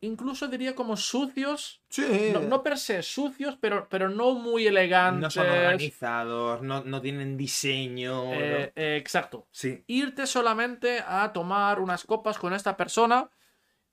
incluso 0.00 0.46
diría 0.46 0.76
como 0.76 0.96
sucios. 0.96 1.82
Sí. 1.88 2.30
No, 2.32 2.38
no 2.38 2.62
per 2.62 2.78
se 2.78 3.02
sucios, 3.02 3.58
pero, 3.60 3.88
pero 3.90 4.08
no 4.08 4.34
muy 4.34 4.68
elegantes. 4.68 5.22
No 5.22 5.30
son 5.30 5.48
organizados, 5.48 6.62
no, 6.62 6.84
no 6.84 7.00
tienen 7.00 7.36
diseño. 7.36 8.26
¿no? 8.26 8.34
Eh, 8.34 8.72
eh, 8.76 8.96
exacto. 8.96 9.48
Sí. 9.50 9.82
irte 9.88 10.24
solamente 10.28 11.02
a 11.04 11.32
tomar 11.32 11.80
unas 11.80 12.04
copas 12.04 12.38
con 12.38 12.52
esta 12.54 12.76
persona 12.76 13.28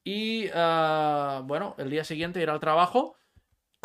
y, 0.03 0.47
ah, 0.53 1.41
bueno, 1.43 1.73
el 1.79 1.89
día 1.89 2.03
siguiente 2.03 2.39
ir 2.39 2.51
al 2.51 2.59
trabajo 2.59 3.15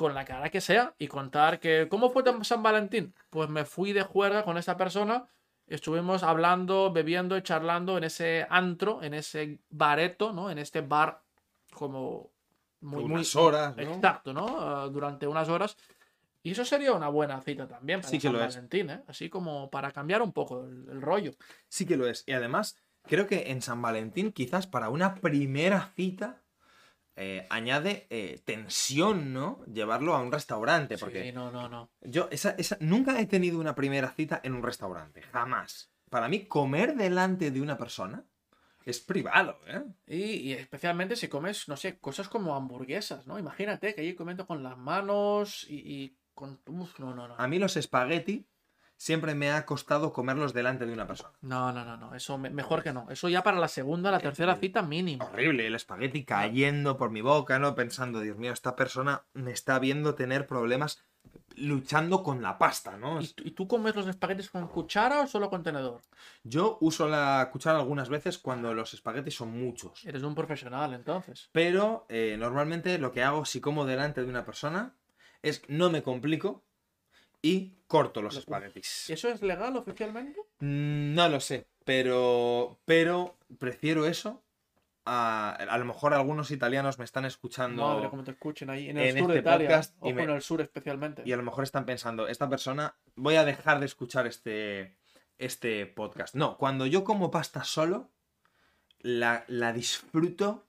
con 0.01 0.15
la 0.15 0.25
cara 0.25 0.49
que 0.49 0.63
sea 0.63 0.95
y 0.99 1.09
contar 1.09 1.61
que, 1.61 1.87
¿cómo 1.91 2.09
fue 2.09 2.25
San 2.43 2.63
Valentín? 2.63 3.13
Pues 3.29 3.51
me 3.51 3.67
fui 3.67 3.93
de 3.93 4.01
juerga 4.03 4.45
con 4.45 4.57
esta 4.57 4.75
persona, 4.79 5.27
estuvimos 5.67 6.23
hablando, 6.23 6.91
bebiendo 6.91 7.37
y 7.37 7.43
charlando 7.43 7.99
en 7.99 8.05
ese 8.05 8.47
antro, 8.49 9.03
en 9.03 9.13
ese 9.13 9.59
bareto, 9.69 10.33
¿no? 10.33 10.51
En 10.51 10.57
este 10.57 10.81
bar 10.81 11.21
como 11.75 12.31
muy, 12.81 13.05
muy 13.05 13.13
unas 13.13 13.37
horas, 13.37 13.77
¿no? 13.77 13.83
Exacto, 13.83 14.33
¿no? 14.33 14.47
Ah, 14.59 14.89
durante 14.91 15.27
unas 15.27 15.51
horas. 15.51 15.77
Y 16.43 16.53
eso 16.53 16.65
sería 16.65 16.95
una 16.95 17.11
buena 17.11 17.39
cita 17.43 17.69
también 17.69 18.01
para 18.01 18.11
Sí 18.11 18.17
que 18.17 18.29
San 18.29 18.33
lo 18.33 18.43
es. 18.43 18.55
Valentín, 18.55 18.89
¿eh? 18.89 19.03
Así 19.07 19.29
como 19.29 19.69
para 19.69 19.93
cambiar 19.93 20.23
un 20.23 20.33
poco 20.33 20.65
el- 20.65 20.89
el 20.89 21.03
rollo. 21.03 21.33
Sí 21.69 21.85
que 21.85 21.99
lo 21.99 22.07
es. 22.09 22.25
Y 22.27 22.33
además, 22.33 22.75
creo 23.03 23.27
que 23.27 23.51
en 23.51 23.61
San 23.61 23.83
Valentín, 23.83 24.33
quizás 24.33 24.67
para 24.67 24.89
una 24.89 25.17
primera 25.17 25.93
cita, 25.95 26.41
eh, 27.21 27.47
añade 27.51 28.07
eh, 28.09 28.41
tensión, 28.45 29.35
¿no? 29.35 29.63
Llevarlo 29.67 30.15
a 30.15 30.23
un 30.23 30.33
restaurante. 30.33 30.97
Porque 30.97 31.25
Sí, 31.25 31.33
no, 31.33 31.51
no, 31.51 31.69
no. 31.69 31.91
yo 32.01 32.29
esa, 32.31 32.53
esa, 32.59 32.79
nunca 32.81 33.21
he 33.21 33.27
tenido 33.27 33.61
una 33.61 33.75
primera 33.75 34.11
cita 34.11 34.41
en 34.43 34.55
un 34.55 34.63
restaurante. 34.63 35.21
Jamás. 35.31 35.93
Para 36.09 36.29
mí, 36.29 36.47
comer 36.47 36.97
delante 36.97 37.51
de 37.51 37.61
una 37.61 37.77
persona 37.77 38.25
es 38.87 39.01
privado, 39.01 39.61
¿eh? 39.67 39.85
Y, 40.07 40.23
y 40.49 40.53
especialmente 40.55 41.15
si 41.15 41.29
comes, 41.29 41.69
no 41.69 41.77
sé, 41.77 41.99
cosas 41.99 42.29
como 42.29 42.57
hamburguesas, 42.57 43.27
¿no? 43.27 43.39
Imagínate 43.39 43.95
que 43.95 44.01
allí 44.01 44.15
comiendo 44.15 44.47
con 44.47 44.63
las 44.63 44.79
manos 44.79 45.67
y, 45.69 45.77
y 45.77 46.17
con... 46.35 46.61
Uf, 46.67 46.99
no, 46.99 47.15
no, 47.15 47.29
no. 47.29 47.35
A 47.37 47.47
mí 47.47 47.59
los 47.59 47.77
espagueti 47.77 48.47
siempre 49.01 49.35
me 49.35 49.51
ha 49.51 49.65
costado 49.65 50.13
comerlos 50.13 50.53
delante 50.53 50.85
de 50.85 50.93
una 50.93 51.07
persona. 51.07 51.33
No, 51.41 51.73
no, 51.73 51.87
no, 51.87 51.97
no. 51.97 52.15
Eso 52.15 52.37
me- 52.37 52.51
mejor 52.51 52.83
que 52.83 52.93
no. 52.93 53.07
Eso 53.09 53.31
ya 53.31 53.43
para 53.43 53.59
la 53.59 53.69
segunda, 53.69 54.11
la 54.11 54.21
tercera 54.21 54.57
cita 54.57 54.83
mínimo. 54.83 55.25
Horrible, 55.25 55.67
el 55.67 55.75
espagueti 55.75 56.23
cayendo 56.27 56.99
por 56.99 57.11
mi 57.11 57.23
boca, 57.23 57.59
¿no? 57.59 57.75
Pensando, 57.75 58.21
Dios 58.21 58.37
mío, 58.37 58.53
esta 58.53 58.77
persona 58.77 59.23
me 59.33 59.53
está 59.53 59.79
viendo 59.79 60.15
tener 60.17 60.47
problemas 60.47 61.03
luchando 61.57 62.23
con 62.23 62.43
la 62.43 62.59
pasta, 62.59 62.99
¿no? 62.99 63.23
¿Y, 63.23 63.29
tú- 63.29 63.43
y 63.47 63.51
tú 63.53 63.67
comes 63.67 63.97
los 63.97 64.07
espaguetis 64.07 64.51
con 64.51 64.69
cuchara 64.69 65.23
o 65.23 65.27
solo 65.27 65.49
con 65.49 65.63
tenedor? 65.63 66.03
Yo 66.45 66.77
uso 66.83 67.09
la 67.09 67.49
cuchara 67.51 67.79
algunas 67.79 68.11
veces 68.11 68.37
cuando 68.37 68.75
los 68.75 68.93
espaguetis 68.93 69.35
son 69.35 69.59
muchos. 69.59 70.05
Eres 70.05 70.23
un 70.25 70.35
profesional, 70.35 70.93
entonces. 70.93 71.49
Pero 71.53 72.05
eh, 72.11 72.37
normalmente 72.39 72.99
lo 72.99 73.13
que 73.13 73.23
hago 73.23 73.47
si 73.47 73.63
como 73.63 73.87
delante 73.87 74.23
de 74.23 74.29
una 74.29 74.45
persona 74.45 74.93
es 75.43 75.63
no 75.69 75.89
me 75.91 76.03
complico 76.03 76.63
y 77.43 77.77
corto 77.87 78.23
los 78.23 78.35
Lo- 78.35 78.41
espaguetis. 78.41 79.11
¿Eso 79.11 79.29
es 79.29 79.43
legal 79.43 79.77
oficialmente? 79.77 80.41
Mm, 80.61 81.15
No 81.15 81.29
lo 81.29 81.41
sé, 81.41 81.67
pero, 81.85 82.79
pero 82.85 83.37
prefiero 83.59 84.07
eso. 84.07 84.43
A, 85.07 85.53
a 85.55 85.79
lo 85.79 85.87
mejor 85.87 86.13
algunos 86.15 86.51
italianos 86.51 86.99
me 86.99 87.05
están 87.07 87.25
escuchando 87.25 87.83
Madre, 87.89 88.11
como 88.11 88.23
te 88.23 88.33
escuchen 88.33 88.69
ahí. 88.71 88.91
En 88.91 88.99
el 88.99 89.17
en 89.17 89.19
sur 89.25 89.33
de 89.33 89.39
este 89.39 89.49
Italia. 89.49 89.69
podcast 89.69 89.97
y 90.05 90.13
me- 90.13 90.23
en 90.25 90.31
el 90.31 90.43
sur 90.43 90.61
especialmente. 90.61 91.23
y 91.25 91.33
a 91.33 91.37
lo 91.37 91.43
mejor 91.43 91.65
están 91.65 91.87
pensando, 91.87 92.29
esta 92.29 92.49
persona, 92.49 92.95
voy 93.17 93.37
a 93.37 93.45
dejar 93.45 93.81
de 93.81 93.87
escuchar 93.87 94.27
este, 94.27 94.99
este 95.39 95.87
podcast. 95.87 96.35
No, 96.35 96.59
cuando 96.59 96.87
yo 96.87 97.03
como 97.03 97.31
pasta 97.31 97.65
solo, 97.65 98.11
la, 99.01 99.45
la 99.49 99.73
disfruto 99.73 100.67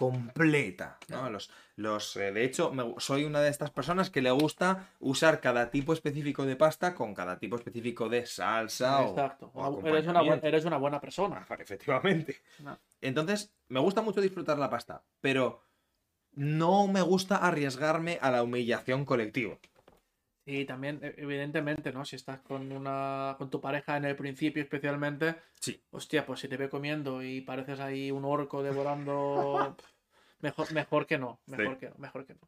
completa. 0.00 0.98
¿no? 1.08 1.28
Los, 1.28 1.50
los, 1.76 2.16
eh, 2.16 2.32
de 2.32 2.44
hecho, 2.44 2.72
me 2.72 2.94
soy 2.98 3.24
una 3.24 3.40
de 3.42 3.50
estas 3.50 3.70
personas 3.70 4.08
que 4.08 4.22
le 4.22 4.30
gusta 4.30 4.88
usar 4.98 5.40
cada 5.42 5.70
tipo 5.70 5.92
específico 5.92 6.46
de 6.46 6.56
pasta 6.56 6.94
con 6.94 7.14
cada 7.14 7.38
tipo 7.38 7.56
específico 7.56 8.08
de 8.08 8.24
salsa 8.24 9.02
Exacto. 9.06 9.50
o, 9.52 9.60
eres, 9.86 10.06
una, 10.06 10.20
bu- 10.20 10.22
acompañamiento. 10.22 10.46
eres 10.46 10.64
una 10.64 10.78
buena 10.78 11.00
persona. 11.00 11.46
Efectivamente. 11.58 12.36
No. 12.60 12.78
Entonces, 13.02 13.52
me 13.68 13.80
gusta 13.80 14.00
mucho 14.00 14.22
disfrutar 14.22 14.58
la 14.58 14.70
pasta, 14.70 15.02
pero 15.20 15.62
no 16.32 16.86
me 16.86 17.02
gusta 17.02 17.36
arriesgarme 17.36 18.18
a 18.22 18.30
la 18.30 18.42
humillación 18.42 19.04
colectiva. 19.04 19.58
Y 20.46 20.64
también, 20.64 21.00
e- 21.02 21.14
evidentemente, 21.18 21.92
¿no? 21.92 22.04
Si 22.04 22.16
estás 22.16 22.40
con 22.40 22.72
una 22.72 23.34
con 23.38 23.50
tu 23.50 23.60
pareja 23.60 23.96
en 23.96 24.04
el 24.06 24.16
principio 24.16 24.62
especialmente, 24.62 25.36
Sí. 25.60 25.82
hostia, 25.90 26.24
pues 26.26 26.40
si 26.40 26.48
te 26.48 26.56
ve 26.56 26.68
comiendo 26.68 27.22
y 27.22 27.40
pareces 27.42 27.80
ahí 27.80 28.10
un 28.10 28.24
orco 28.24 28.62
devorando, 28.62 29.76
mejor, 30.40 30.72
mejor 30.72 31.06
que 31.06 31.18
no, 31.18 31.40
mejor 31.46 31.78
que 31.78 31.88
no, 31.90 31.94
mejor 31.98 32.26
que 32.26 32.34
no. 32.34 32.40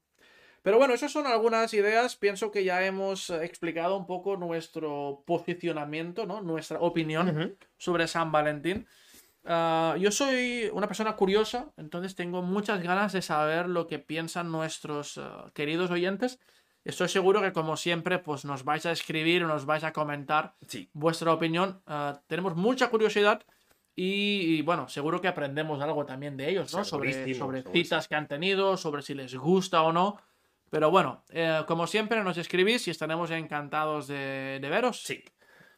Pero 0.63 0.79
bueno, 0.79 0.95
esas 0.95 1.11
son 1.11 1.27
algunas 1.27 1.75
ideas. 1.75 2.15
Pienso 2.15 2.53
que 2.53 2.63
ya 2.63 2.85
hemos 2.87 3.31
explicado 3.31 3.97
un 3.97 4.07
poco 4.07 4.37
nuestro 4.37 5.25
posicionamiento, 5.27 6.25
¿no? 6.25 6.41
Nuestra 6.41 6.79
opinión 6.81 7.57
sobre 7.79 8.07
San 8.07 8.31
Valentín. 8.31 8.87
Ah, 9.45 9.97
yo 9.99 10.13
soy 10.13 10.71
una 10.73 10.87
persona 10.87 11.17
curiosa, 11.17 11.73
entonces 11.77 12.15
tengo 12.15 12.43
muchas 12.43 12.81
ganas 12.81 13.13
de 13.13 13.23
saber 13.23 13.69
lo 13.69 13.89
que 13.89 13.99
piensan 13.99 14.53
nuestros 14.53 15.19
ah, 15.19 15.51
queridos 15.53 15.91
oyentes. 15.91 16.39
Estoy 16.85 17.09
seguro 17.09 17.41
que 17.41 17.53
como 17.53 17.77
siempre, 17.77 18.19
pues 18.19 18.45
nos 18.45 18.65
vais 18.65 18.85
a 18.87 18.93
escribir 18.93 19.45
o 19.45 19.47
nos 19.47 19.67
vais 19.67 19.85
a 19.85 19.93
comentar 19.93 20.55
Sí. 20.67 20.89
vuestra 20.93 21.33
opinión. 21.33 21.81
Ah, 21.87 22.21
tenemos 22.27 22.57
mucha 22.57 22.91
curiosidad 22.91 23.43
y, 23.95 24.57
y, 24.57 24.63
bueno, 24.63 24.89
seguro 24.89 25.21
que 25.21 25.29
aprendemos 25.29 25.81
algo 25.81 26.05
también 26.07 26.37
de 26.37 26.49
ellos, 26.51 26.75
¿no? 26.75 26.85
Sobre, 26.85 27.13
citas 27.73 28.09
que 28.09 28.15
han 28.15 28.27
tenido, 28.27 28.77
sobre 28.77 29.03
si 29.03 29.15
les 29.15 29.35
gusta 29.37 29.83
o 29.83 29.93
no. 29.93 30.19
Pero 30.71 30.91
bueno, 30.91 31.23
eh, 31.31 31.63
como 31.69 31.87
siempre 31.87 32.25
nos 32.25 32.39
escribís 32.39 32.89
y 32.89 32.91
estaremos 32.91 33.31
encantados 33.31 34.09
de, 34.09 34.59
de 34.61 34.71
veros. 34.71 35.03
Sí, 35.03 35.23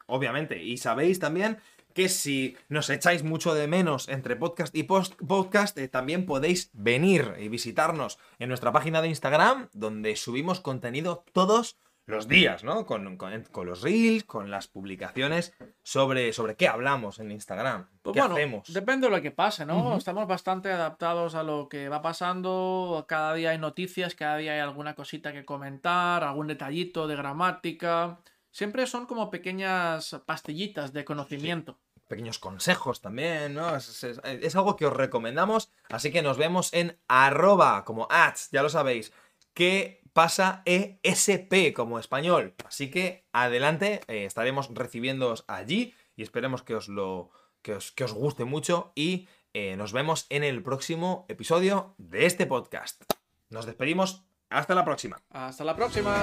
obviamente. 0.06 0.62
Y 0.62 0.76
sabéis 0.76 1.18
también 1.18 1.58
que 1.94 2.09
si 2.09 2.57
nos 2.68 2.90
echáis 2.90 3.22
mucho 3.22 3.54
de 3.54 3.66
menos 3.68 4.09
entre 4.09 4.37
podcast 4.37 4.74
y 4.76 4.83
post 4.83 5.14
podcast, 5.26 5.78
eh, 5.78 5.88
también 5.88 6.26
podéis 6.26 6.70
venir 6.74 7.35
y 7.38 7.48
visitarnos 7.48 8.18
en 8.38 8.48
nuestra 8.48 8.72
página 8.72 9.00
de 9.00 9.09
Instagram, 9.09 9.68
donde 9.72 10.16
subimos 10.16 10.61
contenido 10.61 11.24
todos 11.33 11.78
los 12.07 12.28
días, 12.28 12.64
¿no? 12.64 12.85
Con, 12.85 13.16
con- 13.16 13.44
con 13.50 13.66
los 13.66 13.80
reels, 13.80 14.24
con 14.24 14.50
las 14.50 14.68
publicaciones 14.68 15.54
sobre, 15.83 16.35
sobre 16.35 16.54
qué 16.54 16.68
hablamos 16.68 17.18
en 17.18 17.30
Instagram, 17.30 17.88
Pues 18.02 18.12
qué 18.12 18.20
bueno, 18.20 18.35
hacemos. 18.35 18.70
depende 18.74 19.07
de 19.09 19.16
lo 19.16 19.22
que 19.22 19.30
pase, 19.30 19.64
¿no? 19.64 19.96
Estamos 19.96 20.26
bastante 20.28 20.70
adaptados 20.70 21.35
a 21.35 21.42
lo 21.42 21.66
que 21.70 21.88
va 21.88 22.02
pasando. 22.02 23.07
Cada 23.09 23.33
día 23.33 23.50
hay 23.52 23.59
noticias, 23.59 24.14
cada 24.14 24.37
día 24.37 24.52
hay 24.52 24.61
alguna 24.61 24.94
cosita 24.94 25.33
que 25.33 25.46
comentar, 25.46 26.24
algún 26.24 26.46
detallito 26.46 27.07
de 27.07 27.16
gramática. 27.16 28.18
Siempre 28.54 28.86
son 28.86 29.06
como 29.06 29.30
pequeñas 29.30 30.16
pastillitas 30.26 30.92
de 30.92 31.04
conocimiento. 31.04 31.76
pequeños 32.06 32.38
consejos 32.38 33.00
también, 33.00 33.54
¿no? 33.54 33.74
Es, 33.74 34.04
es- 34.04 34.20
es 34.24 34.54
algo 34.54 34.76
que 34.76 34.86
os 34.86 34.92
recomendamos, 34.92 35.72
así 35.88 36.12
que 36.12 36.22
nos 36.22 36.36
vemos 36.38 36.72
en 36.72 36.96
arroba, 37.08 37.84
como 37.84 38.06
ads, 38.10 38.50
ya 38.52 38.62
lo 38.62 38.68
sabéis, 38.68 39.12
que 39.54 40.02
pasa 40.12 40.62
ESP 40.66 41.72
como 41.74 41.98
español. 41.98 42.54
Así 42.64 42.90
que 42.92 43.24
adelante, 43.32 44.02
eh, 44.06 44.24
estaremos 44.26 44.68
recibiéndoos 44.72 45.44
allí 45.48 45.92
y 46.14 46.22
esperemos 46.22 46.62
que 46.62 46.76
os 46.76 46.86
lo 46.88 47.30
que 47.62 47.74
os, 47.74 47.90
que 47.90 48.04
os 48.04 48.12
guste 48.12 48.44
mucho 48.44 48.92
y 48.94 49.26
eh, 49.54 49.74
nos 49.76 49.92
vemos 49.92 50.26
en 50.28 50.44
el 50.44 50.62
próximo 50.62 51.24
episodio 51.28 51.94
de 51.98 52.26
este 52.26 52.46
podcast. 52.46 53.02
Nos 53.50 53.66
despedimos, 53.66 54.22
hasta 54.50 54.74
la 54.76 54.84
próxima. 54.84 55.20
Hasta 55.30 55.64
la 55.64 55.74
próxima. 55.74 56.14